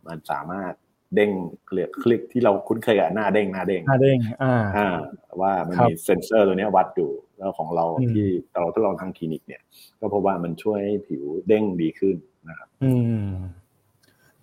[0.06, 0.72] มันสามารถ
[1.14, 1.30] เด้ง
[1.66, 4.96] เคลียคลิกที่เราคุ้นเคยกับหน้าเด้งหน้าเด้งหน้าเด้งอ่าอ่า
[5.40, 9.62] ว่ามันมีเซ็นเซอร์ตัวนี้วัดอยู่แล้วของเราที่เราทดลองทางคลินิกเนี่ย
[10.00, 12.16] ก็พบว่ามันช่วยให้ผิวเด้งดีขึ้น
[12.48, 12.92] นะครับ อื
[13.26, 13.30] ม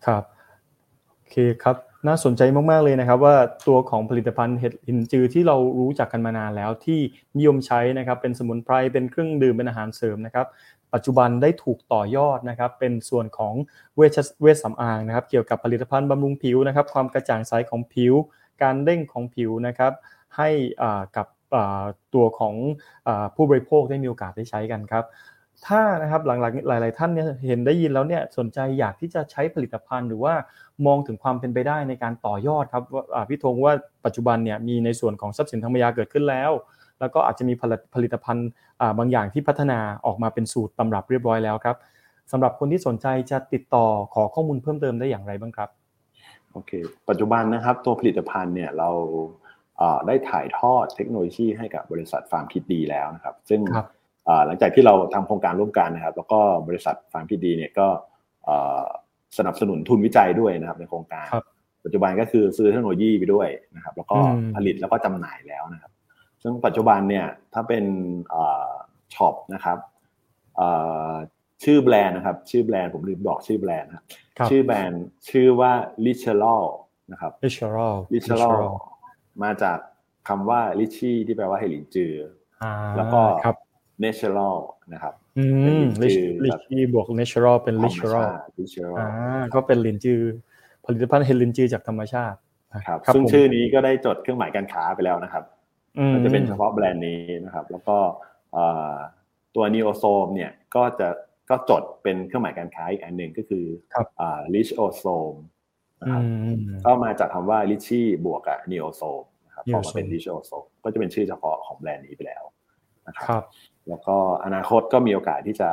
[0.05, 0.23] ครับ
[1.17, 3.35] โอเคครับ น่าสนใจมาก ๆ เลยนะครับ ว่า
[3.67, 6.99] ตัวของผลิตภัณฑ์เห็ดหินจือที่เรารู้จักกันมานานแล้วที่
[7.37, 10.47] นิยมใช้นะครับเป็นสมุนไพรเป็นเครื่องดื่มเป็นอาหารเสริมนะครับ
[10.93, 13.53] ปัจจุบันได้ถูกต่อยอดนะครับ เป็นส่วนของ
[13.95, 18.13] เวชเวชสำอางนะครับ เกี่ยวกับผลิตภัณฑ์บำรุงผิวนะครับ ความกระจ่างใสของผิว
[18.61, 19.93] การเด้งของผิวนะครับ
[20.37, 20.49] ให้
[21.17, 21.27] กับ
[22.13, 22.55] ตัวของ
[23.35, 25.03] ผู้บริโภคได้มีโอกาสได้ใช้กันครับ
[25.67, 30.33] ถ้านะครับหลังๆหลาย ๆ ท่านเนี่ยเห็นได้ยินแล้วเนี่ยสนใจอยากที่จะใช้ผลิตภัณฑ์ หรือว่า
[30.85, 33.73] มองถึงความเป็นไปได้ในการต่อยอดครับว่าพี่ธงว่า
[34.05, 36.51] ปัจจุบันเนี่ยมีในส่วนของทรัพย์สินทางปัญญาเกิดขึ้นแล้ว
[36.99, 37.53] แล้วก็อาจจะมี
[37.95, 38.47] ผลิตภัณฑ์
[38.97, 41.77] บางอย่างที่พัฒนาออกมาเป็นสูตรตำรับเรียบร้อยแล้วครับ
[42.31, 45.69] สำหรับคนที่สนใจจะติดต่อขอข้อมูลเพิ่มเติมได้อย่างไรบ้างครับ
[46.53, 46.71] โอเค
[47.09, 48.89] ปัจจุบันนะครับตัวผลิตภัณฑ์เนี่ยเรา
[50.07, 53.61] ได้ถ่ายทอดเทคโนโลยีให้กับบริษัทฟาร์มคิดดีแล้วนะครับ ซึ่ง
[54.45, 57.87] หลังจากที่เราทำโครงการร่วมกันนะครับ แล้วก็บริษัทฟาร์มพีดีเนี่ยก็
[59.37, 61.27] สนับสนุนทุนวิจัยด้วยนะครับ ในโครงการ
[61.85, 64.17] ปัจจุบันก็คือซื้อเทคโนโลยีไปด้วยนะครับ แล้วก็
[64.55, 65.91] ผลิตแล้วก็จำหน่ายแล้วนะครับ
[66.43, 67.85] ซึ่งปัจจุบันเนี่ยถ้าเป็น
[69.15, 69.77] ช็อปนะครับ
[71.63, 74.01] ชื่อแบรนด์นะครับ ชื่อแบรนด์ผมลืมบอกชื่อแบรนด์ครั
[74.45, 75.71] บชื่อแบรนด์ชื่อว่า
[76.05, 76.65] l i c h e r a l
[77.11, 78.43] นะครับ l i c h e r a l l i c h e r
[78.45, 78.61] a l
[79.43, 79.77] มาจาก
[80.27, 82.13] คำว่าลิชี่ที่แปลว่าเฮลินจือ
[82.97, 83.21] แล้วก็
[84.05, 84.55] natural
[84.93, 85.45] นะครับอื
[85.81, 88.29] มลิชีบวก natural เป็น natural
[88.99, 90.21] อ่าก็เป็นลินจือ
[90.85, 92.37] ผลิตภัณฑ์เห็ดหลินจือจากธรรมชาติ
[92.87, 95.43] ครับซึ่งชื่อนี้ก็ได้จดเครื่องหมายการค้าไปแล้วนะครับ
[96.13, 97.97] มันจะเป็นเฉพาะแบรนด์นี้นะครับ แล้วก็
[99.55, 101.07] ตัว niosome เนี่ยก็จะ
[101.49, 103.65] ก็จดเป็นเครื่องหมายการค้าอีกอันหนึ่งก็คือ
[104.19, 105.33] อ่าลิชโอโซม
[106.01, 106.23] นะครับ
[106.85, 112.43] ก็มาจากคำว่าลิชี่บวกกับ niosome นะครับออกมาเป็นลิชโอโซมก็จะเป็นชื่อเฉพาะของแบรนด์นี้ไปแล้ว
[113.07, 113.43] นะครับ
[113.89, 115.69] แล้วก็อนาคตก็มีโอกาสที่จะ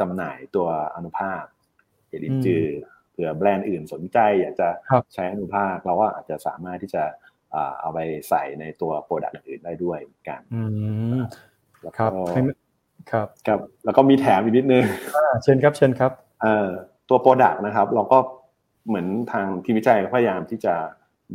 [0.00, 1.42] จำหน่ายตัวอนุภาค
[2.08, 2.66] เห็ดหลินจือ
[3.10, 4.68] เผื่อแบรนด์อื่นสนใจอยากจะ
[5.14, 7.04] ใช้อนุภาคเราก็อาจจะสามารถที่จะ
[7.80, 7.98] เอาไป
[8.28, 9.98] ใส่ในตัว product อื่นได้ด้วย
[10.28, 10.40] กัน
[11.82, 12.04] แล้วก็
[13.10, 14.84] ครับครับ แล้วก็มีแถมอีกนิดนึง
[15.42, 16.12] เชิญครับเชิญครับ
[17.08, 18.18] ตัว product นะครับ เราก็
[18.88, 20.74] เหมือนทางทีมวิจัยพยายามที่จะ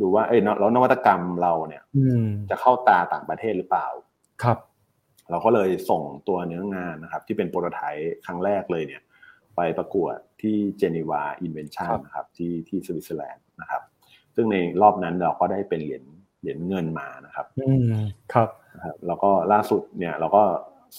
[0.00, 1.82] ดูว่าเอ้ยแล้วนวัตกรรมเราเนี่ย
[2.50, 3.86] จะเข้าตาต่างประเทศหรือเปล่า
[4.42, 4.58] ครับ
[5.30, 9.02] เราก็เลยส่งตัวเนื้องานนะครับ ที่เป็น prototype ครั้งแรกเลยเนี่ย
[9.56, 13.82] ไปประกวดที่ Geneva Invention นะครับที่ที่สวิตเซอร์แลนด์นะครับ
[14.34, 16.04] ซึ่งในรอบนั้นเราก็ได้เป็นเหรียญ
[16.40, 17.94] เหรียญเงินมานะครับอืม
[18.32, 20.42] ครับนะครับแล้วก็ล่าสุดเนี่ยเราก็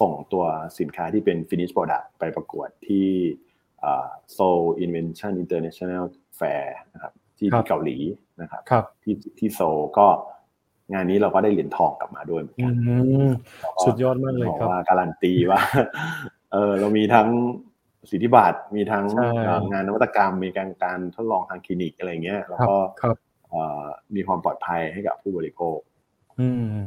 [0.02, 0.46] ส่งตัว
[0.80, 3.08] สินค้าที่เป็น finish product ไปประกวดที่
[4.34, 7.98] Seoul Invention International Fair นะครับที่ที่เกาหลี
[8.42, 9.62] นะครับรบที่ที่โซ
[9.98, 10.08] ก็
[10.94, 12.76] งานนี้เราก็ได้เหรียญทองกลับมาด้วยเหมือนอืกัน
[13.28, 13.30] ม
[13.84, 15.62] สุดยอดมากเลยบอกครับว่าการันตีว่า
[16.52, 17.30] เออเรามีทั้ง
[18.10, 23.16] สิทธิบัตรมีทั้งใช่เอ่องานนวัตกรรม มีการการทดลองทางคลินิกอะไรเงี้ย แล้วครับก็ครับ
[23.50, 23.86] เอ่อ
[24.16, 25.78] มีความปลอดภัยให้กับผู้บริโภค
[26.40, 26.78] อืม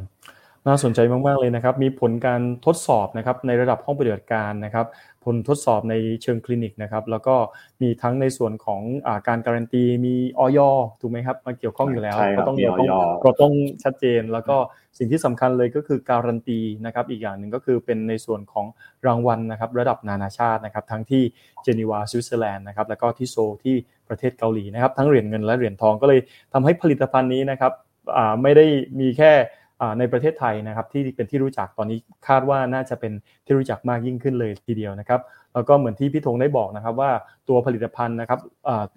[0.67, 4.85] น่าสนใจมาก ๆ เลยนะครับ มีผลการทดสอบนะครับในระดับห้องปฏิบัติการนะครับ
[5.25, 7.35] ผลทดสอบในเชิงคลินิกนะครับ แล้วก็
[7.81, 10.59] มีทั้งในส่วนของอาการการันตี มีออย
[11.01, 12.93] ถูกไหมครับ มาเกี่ยวข้องอยู่แล้วใช่ครับก็ต้องมีเราต้องอย
[13.23, 13.53] เราต้อง
[13.83, 14.57] ชัดเจน แล้วก็
[14.97, 18.65] สิ่งที่สำคัญเลยก็คือการันตีนะครับ อีกอย่างหนึ่งก็คือเป็นในส่วนของ
[19.07, 21.23] รางวัลนะครับ ระดับนานาชาตินะครับ ทั้งที่
[21.63, 23.75] เจนีวาสวิตเซอร์แลนด์นะครับ แล้วก็ที่โซลที่
[24.07, 26.19] ประเทศเกาหลีนะครับ ทั้งเหรียญเงินและเหรียญทองก็เลย
[26.53, 27.71] ทำให้ผลิตภัณฑ์นี้นะครับ
[28.17, 28.65] อ่าไม่ได้
[28.99, 29.62] มีแค่อ่า
[29.99, 33.13] ในประเทศไทยนะครับที่เป็นที่รู้จักตอนนี้คาดว่าน่าจะเป็น
[33.45, 35.21] ที่รู้จักมากยิ่งขึ้นเลยทีเดียวนะครับ
[35.53, 37.11] แล้วก็เหมือนที่พี่ธงได้บอกนะครับว่า
[37.49, 38.39] ตัวผลิตภัณฑ์นะครับ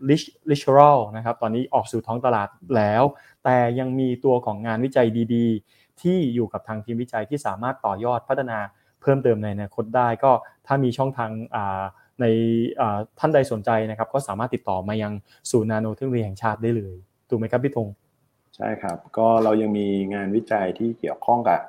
[0.08, 3.02] ลิชลิชเรลนะครับตอนนี้ออกสู่ท้องตลาดแล้ว
[3.44, 8.58] แต่ยังมีตัวของงานวิจัยดีๆ ที่อยู่กับทางทีมวิจัยที่สามารถต่อยอดพัฒนา
[9.00, 10.32] เพิ่มเติมในอนาคตได้ก็
[10.66, 11.30] ถ้ามีช่องทาง
[12.20, 12.26] ใน
[13.18, 15.12] ท่านใดสนใจนะครับก็สามารถติดต่อมายัง
[15.50, 16.96] ศูนย์นาโนเทคโนโลยีแห่งชาติได้เลย
[17.28, 17.88] ถูกไหมครับพี่ธง
[18.56, 21.60] ใช่ครับ ก็เรายังมีงานวิจัยที่เกี่ยวข้องกับ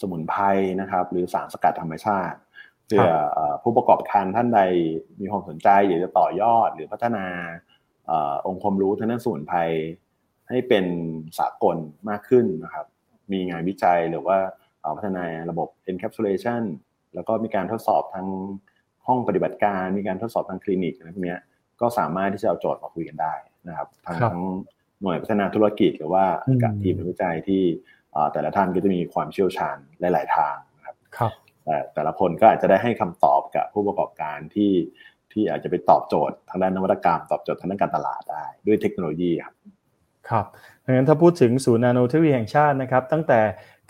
[0.00, 0.42] สมุนไพร
[0.80, 2.38] นะครับ หรือสารสกัดธรรมชาติ
[2.86, 4.60] เพื่อเอ่อผู้ประกอบการท่านใด
[5.20, 7.24] มีความสนใจอยากจะต่อยอดหรือพัฒนา
[8.06, 9.58] เอ่อองค์ความรู้ทางด้านสมุนไพร
[10.48, 10.84] ให้เป็น
[11.38, 11.76] สากล
[12.08, 12.86] มากขึ้นนะครับ
[13.32, 14.38] มีงานวิจัยหรือว่า
[14.80, 16.62] เอ่อพัฒนาระบบ encapsulation
[17.14, 18.26] แล้วก็มีการทดสอบทาง
[19.06, 21.40] ห้องปฏิบัติการ มีการทดสอบทางคลินิกอะไรพวกเนี้ย
[21.80, 23.34] ก็สามารถที่จะเอาโจทย์มาคุยกันได้
[23.68, 24.42] นะครับ ทั้งครับทั้ง
[25.02, 27.62] หน่วยพัฒนาธุรกิจหรือว่าอืมกับทีมวิจัยที่
[28.12, 31.32] เอ่อแต่ละท่านก็จะมีความเชี่ยวชาญหลาย ๆ ทางนะครับครับ
[31.64, 34.72] แต่แต่ละคนก็อาจจะได้ให้คำตอบกับผู้ประกอบการที่
[35.32, 39.54] ที่อาจจะไปตอบโจทย์ทางด้านนวัตกรรม ตอบโจทย์ทางด้านการตลาดได้ด้วยเทคโนโลยีครับ
[40.28, 40.46] ครับ
[40.84, 43.40] ดังนั้นถ้าพูดถึงศูนย์นาโนเทคโนโลยีแห่งชาตินะครับ ตั้งแต่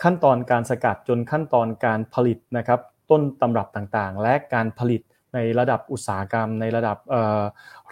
[0.03, 2.79] ขั้นตอนการสกัดจนขั้นตอนการผลิตนะครับ
[3.11, 5.01] ต้นตำรับต่างๆ และการผลิต
[5.33, 7.41] ในระดับอุตสาหกรรม ในระดับเอ่อ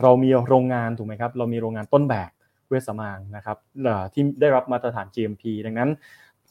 [0.01, 3.57] เรามีโรงงานถูกไหมครับ เรามีโรงงานต้นแบบเวชสมางนะครับ
[4.13, 5.89] ที่ได้รับมาตรฐาน GMP ดังนั้น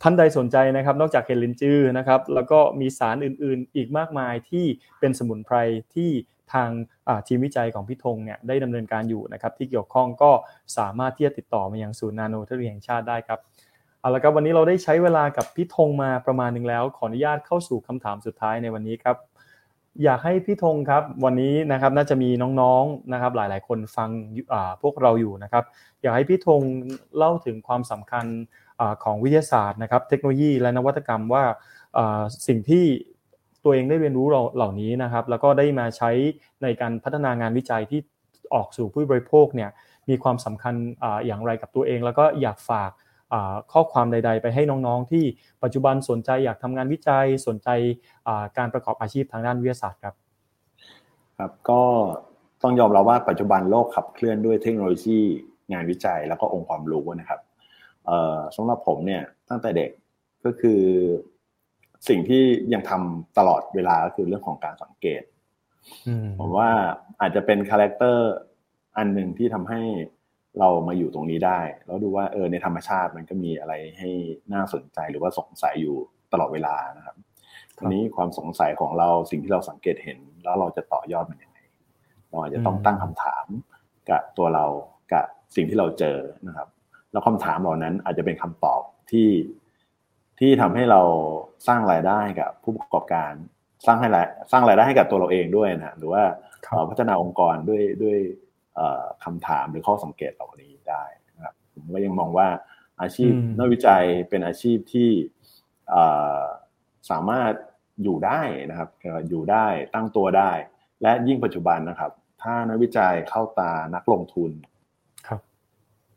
[0.02, 4.64] ท่านใดสนใจนะครับนอกจากเฮลินจื้อนะครับแล้วก็มีสารอื่นๆ อีกมากมายที่
[5.00, 5.56] เป็นสมุนไพร
[5.94, 6.10] ที่
[6.52, 6.68] ทาง
[7.26, 10.30] ทีมวิจัยของพี่ธงเนี่ยได้ดำเนินการอยู่นะครับที่เกี่ยวข้องก็
[10.76, 13.38] สามารถที่จะติดต่อมายังศูนย์นาโนเทคโนโลยีแห่งชาติได้ครับ
[14.00, 19.16] เอาละครับวันนี้เราได้ใช้เวลากับพี่ธงมาประมาณหนึ่งแล้ว ขออนุญาตเข้าสู่คำถามสุดท้ายในวันนี้ครับ
[20.03, 22.30] อยากให้พี่ธงครับ วันนี้นะครับน่าจะมี
[22.61, 24.11] น้องๆนะครับ หลายๆ คนฟัง
[24.82, 25.64] พวกเราอยู่นะครับ
[26.03, 26.61] อยากให้พี่ธง
[27.16, 28.26] เล่าถึงความสำคัญ
[28.80, 31.45] อของวิทยาศาสตร์นะครับ เทคโนโลยีและนวัตกรรมว่า
[32.47, 32.84] สิ่งที่
[33.64, 36.11] ตัวเองได้เรียนรู้เราเหล่านี้นะครับ แล้วก็ได้มาใช้
[36.62, 38.01] ในการพัฒนางานวิจัยที่
[38.55, 39.70] ออกสู่ผู้บริโภคเนี่ย
[40.09, 42.90] มีความสำคัญออย่างไรกับตัวเอง แล้วก็อยากฝาก
[43.72, 45.24] ข้อความใด ๆ ไปให้น้องๆ ที่
[45.62, 47.68] ปัจจุบันสนใจอยากทำงานวิจัยสนใจ
[48.26, 50.14] อ่าการประกอบอาชีพทางด้านวิทยาศาสตร์ครับ
[51.39, 51.82] ครับก็
[52.62, 55.18] ต้องยอมรับว่าปัจจุบันโลกขับเคลื่อนด้วยเทคโนโลยี
[55.72, 57.41] งานวิจัยแล้วก็องค์ความรู้นะครับ
[58.07, 59.91] เอ่อสำหรับผมเนี่ยตั้งแต่เด็ก
[60.45, 60.80] ก็คือ
[62.09, 65.22] สิ่งที่ยังทำตลอดเวลาก็คือเรื่องของการสังเกต
[66.07, 66.70] อืมผมว่า
[67.20, 68.30] อาจจะเป็น character
[68.97, 69.80] อันหนึ่งที่ทำให้
[70.61, 74.11] เรามาอยู่ตรงนี้ได้ แล้วดูว่าเออในธรรมชาติมันก็มีอะไรให้
[74.52, 75.96] น่าสนใจหรือว่าสงสัยอยู่
[76.32, 77.16] ตลอดเวลานะครับ
[77.78, 81.59] ทีนี้ความสงสัยของเราสิ่งที่เราสังเกตเห็น แล้วเราจะต่อยอดมันยังไง
[82.30, 83.46] เราอาจจะต้องอืมตั้งคำถาม
[84.11, 84.66] กับตัวเรา
[85.12, 85.26] กับ
[85.57, 86.68] สิ่งที่เราเจอนะครับ
[87.12, 89.28] แล้วคำถามเหล่านั้นอาจจะเป็นคำตอบที่
[90.40, 91.00] ที่ทำให้เรา
[91.66, 93.32] สร้างรายได้กับผู้ประกอบการ
[93.86, 96.22] สร้างให้รายสร้างรายได้ให้กับตัวเราเองด้วยนะหรือว่า
[96.66, 98.43] ครับเอ่อพัฒนาองค์กรด้วยด้วยเอ่อ
[99.24, 101.04] คำถามหรือข้อสังเกตเหล่านี้ได้
[101.36, 102.48] นะครับผมก็ยังมองว่า
[103.00, 105.10] อาชีพอืมนักวิจัยเป็นอาชีพที่
[105.90, 106.04] เอ่
[106.38, 106.42] อ
[107.10, 107.52] สามารถ
[108.02, 110.50] อยู่ได้นะครับเอ่ออยู่ได้ตั้งตัวได้
[111.02, 112.12] และยิ่งปัจจุบันนะครับ
[112.42, 114.50] ถ้านักวิจัยเข้าตานักลงทุน
[115.26, 115.40] ครับ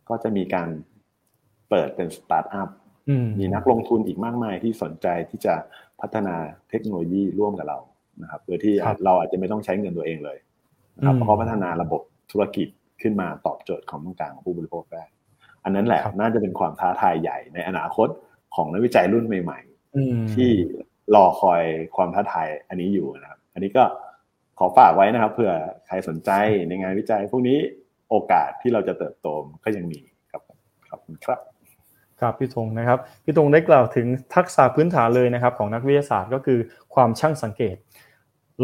[0.10, 0.70] ก็จะมีการ
[1.70, 2.70] เปิดเป็นสตาร์ทอัพ
[3.10, 5.56] อืมมีนักลงทุนอีกมากมายที่สนใจที่จะ
[6.02, 6.36] พัฒนา
[6.70, 7.80] เทคโนโลยีร่วมกับเรา
[8.22, 10.38] นะครับโดยที่ครับเราอาจจะไม่ต้องใช้เงินตัวเองเลย
[10.98, 12.02] นะครับอืมแล้วก็พัฒนาระบบ
[12.32, 12.68] ธุรกิจ
[13.02, 15.04] ขึ้นมาตอบโจทย์ความต้องการของผู้บริโภคได้
[15.64, 18.08] อันนั้นแหละครับน่าจะเป็นความท้าทายใหญ่ในอนาคต
[18.56, 19.60] ของนักวิจัยรุ่นใหม่
[19.96, 20.50] อืมๆที่
[21.16, 21.64] รอคอย
[21.96, 23.84] ความท้าทายอันนี้อยู่นะครับ อันนี้ก็
[24.58, 25.54] ขอฝากไว้นะครับเผื่อ
[25.88, 26.32] ใครสนใจ
[26.68, 27.58] ในงานวิจัย พวกนี้
[28.10, 29.28] โอกาสที่เราจะเติบโต
[29.64, 30.00] ก็ยังมี
[30.32, 30.42] ครับ
[30.90, 31.40] ขอบคุณครับ
[32.22, 36.60] ครับพี่ธงนะครับพี่ธงได้กล่าวถึงทักษะพื้นฐานเลยนะครับของนักวิทยาศาสตร์ก็คือ
[36.96, 37.76] ความช่างสังเกต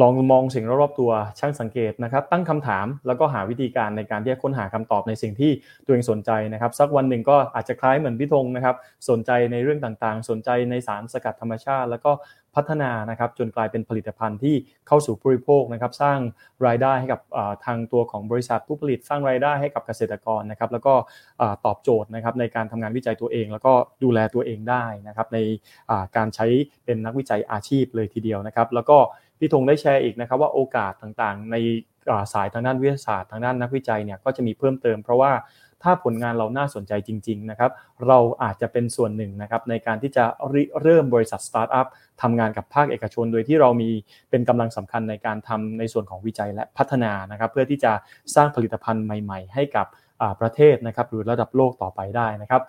[0.02, 5.52] ลองมองสิ่งรอบๆตัวช่างสังเกตนะครับตั้งคำถามแล้วก็หาวิธีการในการที่จะค้นหาคำตอบในสิ่งที่
[5.86, 8.76] ตัวเองสนใจนะครับ สักวันหนึ่งก็อาจจะคล้ายเหมือนพี่ธงนะครับ
[9.10, 12.12] สนใจในเรื่องต่างๆ สนใจในสารสกัดธรรมชาติ แล้วก็
[12.56, 14.56] พัฒนานะครับจนกลายเป็นผลิตภัณฑ์ที่
[14.88, 16.20] เข้าสู่ผู้บริโภคนะครับ สร้าง
[16.66, 17.22] รายได้ให้กับ
[17.66, 20.94] ทางตัวของบริษัทผู้ผลิต สร้างรายได้ให้กับเกษตรกรนะครับ แล้วก็
[21.66, 23.74] ตอบโจทย์นะครับในการทำงานวิจัยตัวเอง แล้วก็
[24.04, 25.40] ดูแลตัวเองได้นะครับ ใน
[26.18, 26.48] การใช้
[26.86, 28.98] เป็นนักวิจัยอาชีพเลยทีเดียวนะครับ แล้วก็
[29.44, 31.56] พี่ธงได้แชร์อีกนะครับว่าโอกาสต่างๆ ใน
[32.34, 35.32] สายทางด้านวิทยาศาสตร์ทางด้านนักวิจัยเนี่ยก็จะมีเพิ่มเติม เพราะว่า
[35.84, 37.72] ถ้าผลงานเราน่าสนใจจริงๆนะครับ
[38.08, 40.26] เราอาจจะเป็นส่วนหนึ่งนะครับในการที่จะ
[40.82, 41.88] เริ่มบริษัทสตาร์ทอัพ
[42.22, 43.90] ทำงานกับภาคเอกชน โดยที่เรามี
[44.30, 47.92] เป็นกำลังสำคัญในการทำในส่วนของวิจัยและพัฒนานะครับเพื่อที่จะ
[48.36, 49.88] สร้างผลิตภัณฑ์ใหม่ ๆ ให้กับ
[50.40, 52.62] ประเทศนะครับหรือระดับโลกต่อไปได้นะครับ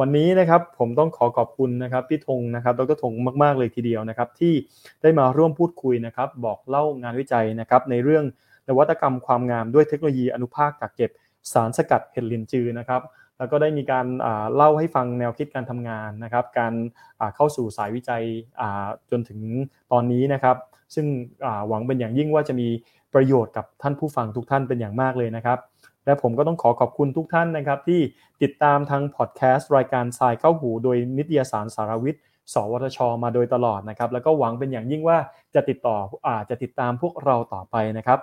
[0.00, 4.54] วันนี้นะครับผมต้องขอขอบคุณนะครับพี่ธงนะครับดรธงมาก ๆ เลยทีเดียวนะครับที่
[5.02, 8.24] ได้มาร่วมพูดคุยนะครับบอกเล่างานวิจัยนะครับในเรื่อง
[8.68, 11.10] นวัตกรรมความงามด้วยเทคโนโลยีอนุภาคกักเก็บ
[11.52, 13.02] สารสกัดเห็ดลินจือนะครับ
[13.38, 14.06] แล้วก็ได้มีการ
[14.54, 16.74] เล่าให้ฟังแนวคิดการทำงานนะครับ การ
[17.36, 18.24] เข้าสู่สายวิจัย
[19.10, 19.40] จนถึง
[19.92, 20.56] ตอนนี้นะครับ
[20.94, 21.06] ซึ่ง
[21.68, 22.68] หวังเป็นอย่างยิ่งว่าจะมี
[23.14, 25.58] ประโยชน์กับท่านผู้ฟังทุกท่านเป็นอย่างมากเลยนะครับ
[26.08, 28.00] และผมก็ต้องขอขอบคุณทุกท่านนะครับที่
[28.42, 35.18] ติดตามทางพอดแคสต์รายการทรายเข้าหู โดยนิตยสารสารวิทย์ สวทช มาโดยตลอดนะครับ แล้วก็หวังเป็นอย่างยิ่งว่า
[35.54, 35.96] จะติดต่อ
[36.26, 38.18] อาจะติดตามพวกเราต่อไปนะครับ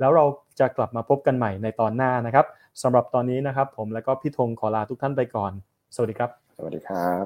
[0.00, 0.24] แล้วเรา
[0.60, 2.46] จะกลับมาพบกันใหม่ในตอนหน้านะครับ
[2.82, 5.52] สำหรับตอนนี้นะครับ ผมและก็พี่ธงขอลาทุกท่านไปก่อน
[5.94, 7.24] สวัสดีครับ สวัสดีครับ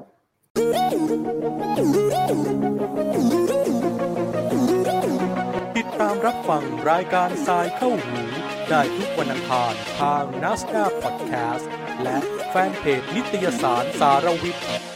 [5.77, 8.22] ติดตามรับฟังรายการทรายเข้าหู
[8.75, 11.69] ได้ทุกวันอังคารทางนัสดาพอดแคสต์
[12.03, 12.17] และ
[12.49, 14.92] แฟนเพจนิตยสารสารวิทย์